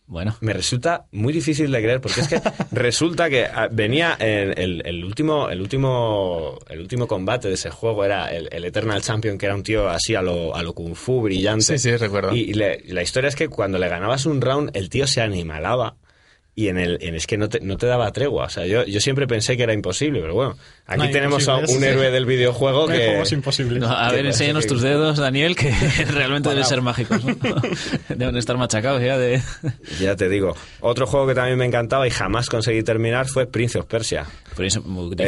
Bueno, 0.07 0.37
Me 0.43 0.53
resulta 0.53 1.07
muy 1.12 1.33
difícil 1.33 1.73
de 1.73 1.81
creer 1.83 2.01
porque 2.01 2.21
es 2.21 2.29
que 2.29 2.40
resulta 2.73 3.31
que 3.31 3.47
ah, 3.47 3.69
venía 3.73 4.14
en 4.21 4.57
el, 4.59 4.83
el 4.85 5.03
último 5.05 5.49
el 5.49 5.62
último 5.62 6.59
el 6.69 6.81
último 6.81 7.07
combate 7.07 7.49
de 7.49 7.55
ese 7.55 7.71
juego 7.71 8.05
era 8.05 8.31
el, 8.31 8.49
el 8.53 8.64
Eternal 8.67 9.01
Champion 9.01 9.38
que 9.38 9.47
era 9.47 9.55
un 9.55 9.62
tío 9.62 9.88
así 9.88 10.14
a 10.14 10.21
lo, 10.21 10.55
a 10.55 10.62
lo 10.62 10.75
kung 10.75 10.95
fu 10.95 11.23
brillante. 11.23 11.64
Sí, 11.64 11.79
sí, 11.79 11.97
recuerdo. 11.97 12.35
Y, 12.37 12.40
y 12.51 12.53
le- 12.55 12.83
y 12.85 12.93
la 12.93 13.03
historia 13.03 13.29
es 13.29 13.35
que 13.37 13.49
cuando 13.49 13.79
le 13.79 13.88
ganabas 13.88 14.27
un 14.27 14.40
round 14.43 14.77
el 14.77 14.90
tío 14.90 15.07
se 15.07 15.23
animalaba 15.23 15.97
y 16.57 16.69
en 16.69 16.79
el 16.79 16.99
en- 17.01 17.14
es 17.17 17.27
que 17.27 17.37
no 17.37 17.49
te, 17.49 17.61
no 17.61 17.77
te 17.77 17.87
daba 17.87 18.11
tregua. 18.12 18.45
O 18.45 18.49
sea, 18.49 18.64
yo, 18.67 18.85
yo 18.85 19.01
siempre 19.01 19.27
pensé 19.27 19.57
que 19.57 19.64
era 19.64 19.73
imposible, 19.73 20.21
pero 20.21 20.35
bueno, 20.35 20.57
aquí 20.87 20.99
No 21.07 21.11
tenemos 21.11 21.49
a 21.49 21.57
un 21.57 21.83
héroe 21.85 22.11
del 22.11 22.27
videojuego 22.27 22.87
que 22.87 23.07
juegos 23.09 23.33
imposibles. 23.33 23.81
no, 23.81 23.88
a 23.90 24.12
ver, 24.12 24.25
enséñanos 24.27 24.64
que- 24.64 24.69
tus 24.69 24.83
dedos, 24.83 25.19
Daniel, 25.19 25.57
que 25.57 25.71
realmente 26.12 26.49
deben 26.51 26.64
ser 26.64 26.81
mágicos. 26.81 27.25
¿no? 27.25 27.35
Deben 28.09 28.37
estar 28.37 28.57
machacados 28.57 29.03
ya 29.03 29.19
de... 29.19 29.43
ya 30.01 30.14
te 30.17 30.29
digo. 30.29 30.57
Otro 30.81 31.07
juego 31.07 31.27
que 31.27 31.35
también 31.35 31.59
me 31.59 31.64
encantaba 31.67 32.07
y 32.07 32.11
jamás 32.11 32.49
conseguí 32.49 32.83
terminar 32.83 33.27
fue 33.27 33.47
Prince 33.47 33.79
of 33.79 33.87
Persia. 33.87 34.27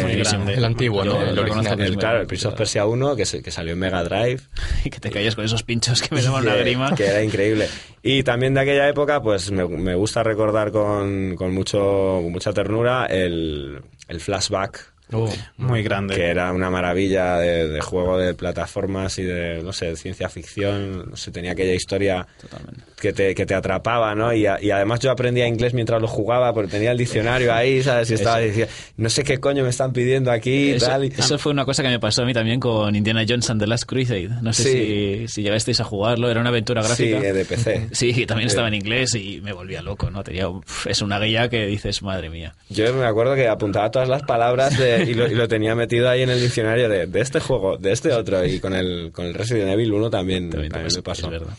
Muy 0.03 0.17
grande. 0.17 0.55
El 0.55 0.65
antiguo, 0.65 1.05
Yo 1.05 1.15
¿no? 1.15 1.21
El 1.23 1.37
reconozco 1.37 1.59
original. 1.73 1.81
El, 1.81 1.97
claro, 1.97 2.21
el 2.21 2.27
Prince 2.27 2.49
of 2.49 2.55
Persia 2.55 2.87
1 2.87 3.17
que, 3.17 3.27
se- 3.27 3.43
que 3.43 3.51
salió 3.51 3.73
en 3.73 3.79
Mega 3.79 4.03
Drive. 4.05 4.41
Y 4.85 4.91
que 4.91 5.01
te 5.01 5.11
calles 5.11 5.35
con 5.35 5.45
esos 5.45 5.63
pinchos 5.63 6.01
que 6.03 6.15
me 6.15 6.23
daban 6.23 6.43
una 6.45 6.55
grima. 6.57 6.95
que 6.95 7.07
era 7.07 7.23
increíble. 7.23 7.69
Y 8.03 8.23
también 8.23 8.55
de 8.55 8.61
aquella 8.61 8.89
época, 8.89 9.21
pues 9.21 9.51
me, 9.51 9.67
me 9.67 9.95
gusta 9.95 10.23
recordar 10.23 10.71
con, 10.71 11.35
con 11.37 11.53
mucho, 11.53 11.79
con 12.23 12.31
mucha 12.33 12.53
ternura 12.53 13.07
el, 13.07 13.81
el 14.09 14.21
flashback, 14.21 14.93
Oh, 15.13 15.33
Muy 15.57 15.83
grande. 15.85 16.17
que 16.17 16.25
era 16.27 16.53
una 16.53 16.69
maravilla 16.69 17.39
de, 17.39 17.69
de 17.69 17.81
juego 17.81 18.19
de 18.19 18.35
plataformas 18.35 19.19
y 19.19 19.23
de, 19.23 19.63
no 19.63 19.73
sé, 19.73 19.87
de 19.87 19.97
ciencia 19.97 20.29
ficción. 20.29 21.11
No 21.11 21.17
sé, 21.17 21.31
tenía 21.31 21.53
aquella 21.53 21.75
historia 21.75 22.27
Totalmente. 22.41 22.81
que 23.01 23.13
te, 23.13 23.35
que 23.35 23.47
te 23.47 23.55
atrapaba, 23.55 24.15
¿no? 24.17 24.33
Y, 24.33 24.47
a- 24.47 24.59
y 24.61 24.71
además 24.73 24.99
yo 25.01 25.13
aprendía 25.13 25.47
inglés 25.47 25.75
mientras 25.75 26.03
lo 26.03 26.09
jugaba, 26.09 26.53
porque 26.53 26.73
tenía 26.73 26.91
el 26.91 26.99
diccionario 26.99 27.55
ahí, 27.55 27.83
¿sabes? 27.85 28.11
Y 28.11 28.15
estaba 28.15 28.41
diciendo, 28.41 28.73
no 28.97 29.09
sé 29.09 29.23
qué 29.23 29.39
coño 29.39 29.63
me 29.63 29.71
están 29.71 29.93
pidiendo 29.93 30.33
aquí 30.33 30.71
y 30.71 30.71
Eso, 30.73 30.87
tal. 30.87 31.05
y- 31.05 31.15
eso 31.17 31.39
fue 31.39 31.53
una 31.53 31.65
cosa 31.65 31.85
que 31.85 31.89
me 31.89 32.01
pasó 32.01 32.23
a 32.23 32.27
mí 32.27 32.35
también 32.35 32.59
con 32.59 32.97
Indiana 32.97 33.25
Jones 33.29 33.49
and 33.51 33.61
the 33.61 33.67
Last 33.69 33.85
Crusade. 33.85 34.29
No 34.43 34.53
sé 34.53 34.63
Sí. 34.65 34.71
si, 34.73 35.29
si 35.29 35.43
llegasteis 35.43 35.81
a 35.81 35.85
jugarlo, 35.85 36.29
era 36.31 36.41
una 36.41 36.49
aventura 36.51 36.83
Sí, 36.83 37.11
gráfica. 37.11 37.33
de 37.33 37.45
PC. 37.45 37.89
Sí, 37.93 38.27
también 38.27 38.49
Sí. 38.49 38.55
estaba 38.55 38.67
en 38.69 38.75
inglés 38.75 39.15
y 39.15 39.41
me 39.41 39.53
volvía 39.53 39.83
loco, 39.83 40.11
¿no? 40.11 40.25
Tenía, 40.25 40.49
es 40.87 41.01
una 41.01 41.21
guía 41.21 41.49
que 41.49 41.65
dices, 41.67 42.03
madre 42.03 42.29
mía. 42.29 42.55
Yo 42.71 42.93
me 42.93 43.05
acuerdo 43.05 43.37
que 43.37 43.47
apuntaba 43.47 43.89
todas 43.93 44.09
las 44.09 44.23
palabras 44.23 44.77
de- 44.77 44.96
y, 45.03 45.15
lo, 45.15 45.27
y 45.27 45.35
lo 45.35 45.49
tenía 45.49 45.75
metido 45.75 46.09
ahí 46.09 46.23
en 46.23 46.31
el 46.31 46.41
diccionario 46.41 46.89
de, 46.89 47.07
de 47.07 47.21
este 47.21 47.41
juego, 47.41 47.77
de 47.77 47.93
este 47.93 48.13
otro. 48.13 48.45
Y 48.45 48.61
con 48.61 48.75
el, 48.75 49.11
con 49.13 49.27
el 49.27 49.35
Resident 49.35 49.71
Evil 49.71 49.93
1 49.93 50.11
también, 50.11 50.51
También, 50.51 50.73
me 50.73 51.03
pasó. 51.03 51.27
Es 51.27 51.31
verdad. 51.31 51.57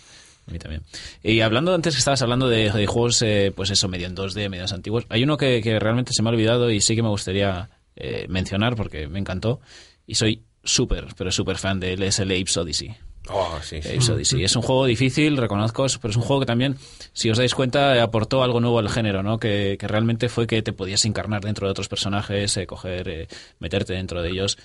A 0.47 0.51
mí 0.51 0.59
también. 0.59 0.83
Y 1.23 1.41
hablando 1.41 1.73
antes 1.73 1.93
que 1.95 1.99
estabas 1.99 2.21
hablando 2.21 2.47
de, 2.47 2.71
de 2.71 2.87
juegos, 2.87 3.21
eh, 3.21 3.51
pues 3.55 3.69
eso, 3.69 3.89
medio 3.89 4.07
en 4.07 4.15
2D, 4.15 4.49
medios 4.49 4.71
antiguos, 4.71 5.05
hay 5.09 5.23
uno 5.23 5.35
que, 5.35 5.61
que 5.61 5.77
realmente 5.77 6.13
se 6.13 6.23
me 6.23 6.29
ha 6.29 6.31
olvidado 6.31 6.71
y 6.71 6.79
sí 6.79 6.95
que 6.95 7.03
me 7.03 7.09
gustaría 7.09 7.69
eh, 7.97 8.27
mencionar 8.29 8.75
porque 8.75 9.07
me 9.07 9.19
encantó 9.19 9.59
y 10.05 10.15
soy 10.15 10.43
súper, 10.63 11.07
pero 11.17 11.31
súper 11.31 11.57
fan 11.57 11.79
de 11.79 11.93
él, 11.93 12.03
es 12.03 12.19
el 12.19 12.31
Apes 12.31 12.55
Odyssey. 12.57 12.95
Oh, 13.29 13.59
sí, 13.61 13.81
sí. 13.81 14.43
Es 14.43 14.55
un 14.55 14.61
juego 14.61 14.85
difícil, 14.85 15.37
reconozco, 15.37 15.85
pero 16.01 16.11
es 16.11 16.15
un 16.17 16.23
juego 16.23 16.39
que 16.41 16.45
también, 16.45 16.75
si 17.13 17.29
os 17.29 17.37
dais 17.37 17.53
cuenta, 17.55 18.01
aportó 18.01 18.43
algo 18.43 18.59
nuevo 18.59 18.79
al 18.79 18.89
género, 18.89 19.23
¿no? 19.23 19.39
Que, 19.39 19.77
que 19.79 19.87
realmente 19.87 20.29
fue 20.29 20.47
que 20.47 20.61
te 20.61 20.73
podías 20.73 21.03
encarnar 21.05 21.41
dentro 21.41 21.67
de 21.67 21.71
otros 21.71 21.87
personajes, 21.89 22.55
eh, 22.57 22.65
coger, 22.67 23.09
eh, 23.09 23.27
meterte 23.59 23.93
dentro 23.93 24.21
de 24.21 24.29
ellos, 24.29 24.57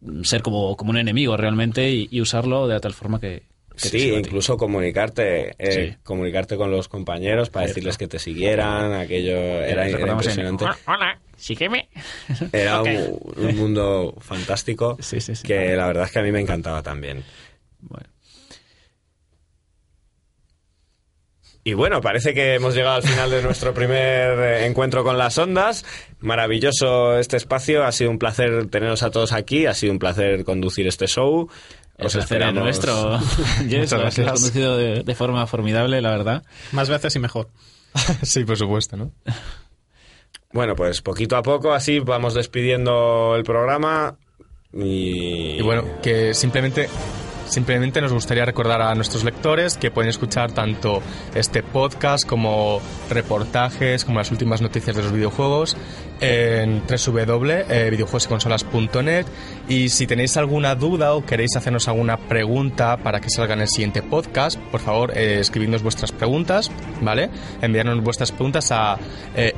mm, 0.00 0.22
ser 0.22 0.42
como, 0.42 0.76
como 0.76 0.90
un 0.90 0.98
enemigo 0.98 1.36
realmente 1.36 1.90
y, 1.90 2.08
y 2.10 2.20
usarlo 2.20 2.66
de 2.68 2.80
tal 2.80 2.94
forma 2.94 3.20
que, 3.20 3.42
¿Qué 3.80 3.90
te 3.90 3.98
Sí, 4.00 4.08
incluso 4.12 4.56
comunicarte, 4.56 5.54
eh, 5.56 5.92
Sí. 5.92 5.96
comunicarte 6.02 6.56
con 6.56 6.70
los 6.72 6.88
compañeros 6.88 7.48
para 7.50 7.66
Cierto. 7.66 7.74
decirles 7.76 7.96
que 7.98 8.08
te 8.08 8.18
siguieran, 8.18 8.92
aquello 8.92 9.36
era, 9.36 9.66
era 9.66 9.84
recordamos 9.84 10.26
en- 10.26 10.32
impresionante. 10.46 10.64
Hola, 10.90 11.18
sígueme. 11.36 11.88
Era 12.52 12.82
un, 12.82 13.20
un 13.36 13.56
mundo 13.56 14.14
fantástico 14.18 14.96
Sí, 15.00 15.20
sí, 15.20 15.36
sí. 15.36 15.44
que 15.46 15.76
la 15.76 15.86
verdad 15.86 16.04
es 16.06 16.10
que 16.10 16.18
a 16.18 16.22
mí 16.22 16.32
me 16.32 16.40
encantaba 16.40 16.82
también. 16.82 17.22
Bueno. 17.80 18.08
Y 21.64 21.74
bueno, 21.74 22.00
parece 22.00 22.32
que 22.32 22.54
hemos 22.54 22.74
llegado 22.74 22.96
al 22.96 23.02
final 23.02 23.30
de 23.30 23.42
nuestro 23.42 23.74
primer 23.74 24.38
eh, 24.38 24.66
encuentro 24.66 25.04
con 25.04 25.18
las 25.18 25.36
ondas. 25.36 25.84
Maravilloso 26.20 27.18
este 27.18 27.36
espacio, 27.36 27.84
ha 27.84 27.92
sido 27.92 28.10
un 28.10 28.18
placer 28.18 28.68
teneros 28.70 29.02
a 29.02 29.10
todos 29.10 29.32
aquí, 29.32 29.66
ha 29.66 29.74
sido 29.74 29.92
un 29.92 29.98
placer 29.98 30.44
conducir 30.44 30.86
este 30.86 31.06
show. 31.06 31.50
El 31.98 32.06
Os 32.06 32.12
placer 32.14 32.20
es 32.40 32.48
esperamos- 32.48 32.62
nuestro. 32.62 33.18
Jess, 33.68 33.90
lo 33.92 33.98
has 33.98 34.16
gracias. 34.16 34.32
conducido 34.32 34.76
de, 34.78 35.02
de 35.02 35.14
forma 35.14 35.46
formidable, 35.46 36.00
la 36.00 36.10
verdad. 36.10 36.42
Más 36.72 36.88
veces 36.88 37.14
y 37.16 37.18
mejor. 37.18 37.48
sí, 38.22 38.44
por 38.44 38.56
supuesto, 38.56 38.96
¿no? 38.96 39.12
Bueno, 40.50 40.74
pues 40.74 41.02
poquito 41.02 41.36
a 41.36 41.42
poco 41.42 41.74
así 41.74 41.98
vamos 42.00 42.32
despidiendo 42.32 43.36
el 43.36 43.42
programa 43.44 44.16
y, 44.72 45.58
Y 45.58 45.60
bueno, 45.62 45.84
que 46.02 46.32
simplemente, 46.32 46.88
simplemente 47.48 48.00
nos 48.00 48.12
gustaría 48.12 48.44
recordar 48.44 48.82
a 48.82 48.94
nuestros 48.94 49.24
lectores 49.24 49.76
que 49.76 49.90
pueden 49.90 50.10
escuchar 50.10 50.52
tanto 50.52 51.02
este 51.34 51.62
podcast 51.62 52.26
como 52.26 52.80
reportajes, 53.10 54.04
como 54.04 54.18
las 54.18 54.30
últimas 54.30 54.62
noticias 54.62 54.94
de 54.94 55.02
los 55.02 55.12
videojuegos 55.12 55.76
en 56.20 56.82
www.videojuegosyconsolas.net 56.86 59.26
y 59.68 59.88
si 59.88 60.06
tenéis 60.06 60.36
alguna 60.36 60.74
duda 60.74 61.14
o 61.14 61.24
queréis 61.24 61.56
hacernos 61.56 61.88
alguna 61.88 62.16
pregunta 62.16 62.98
para 62.98 63.20
que 63.20 63.30
salga 63.30 63.54
en 63.54 63.62
el 63.62 63.68
siguiente 63.68 64.02
podcast, 64.02 64.58
por 64.70 64.80
favor, 64.80 65.16
eh, 65.16 65.38
escribidnos 65.40 65.82
vuestras 65.82 66.12
preguntas, 66.12 66.70
¿vale? 67.00 67.30
Enviarnos 67.62 68.02
vuestras 68.02 68.30
preguntas 68.32 68.70
a 68.72 68.98
eh. 69.36 69.54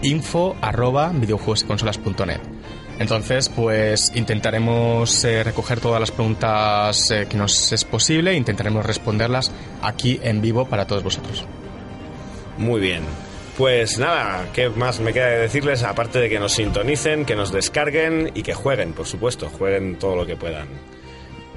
Entonces, 3.01 3.49
pues 3.49 4.13
intentaremos 4.15 5.25
eh, 5.25 5.43
recoger 5.43 5.81
todas 5.81 5.99
las 5.99 6.11
preguntas 6.11 7.11
eh, 7.11 7.27
que 7.29 7.37
nos 7.39 7.73
es 7.73 7.85
posible 7.87 8.33
e 8.33 8.35
intentaremos 8.35 8.85
responderlas 8.85 9.51
aquí 9.81 10.21
en 10.23 10.43
vivo 10.43 10.67
para 10.67 10.87
todos 10.87 11.03
vosotros. 11.03 11.47
Muy 12.59 12.79
bien. 12.79 13.03
Pues 13.57 13.99
nada, 13.99 14.49
¿qué 14.53 14.69
más 14.69 15.01
me 15.01 15.15
queda 15.15 15.29
de 15.29 15.39
decirles? 15.39 15.83
Aparte 15.83 16.19
de 16.19 16.29
que 16.29 16.39
nos 16.39 16.53
sintonicen, 16.53 17.25
que 17.25 17.37
nos 17.37 17.51
descarguen 17.53 18.33
y 18.35 18.43
que 18.43 18.53
jueguen, 18.53 18.93
por 18.93 19.07
supuesto, 19.07 19.49
jueguen 19.49 19.99
todo 19.99 20.15
lo 20.15 20.27
que 20.27 20.37
puedan. 20.37 20.69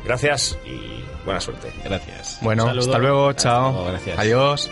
Gracias 0.06 0.58
y 0.66 1.04
buena 1.26 1.42
suerte. 1.42 1.74
Gracias. 1.84 2.40
Bueno, 2.42 2.70
hasta 2.70 2.98
luego, 2.98 3.34
chao. 3.34 3.74
luego, 3.74 3.88
gracias. 3.88 4.18
Adiós. 4.18 4.72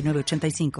906985. 0.01 0.71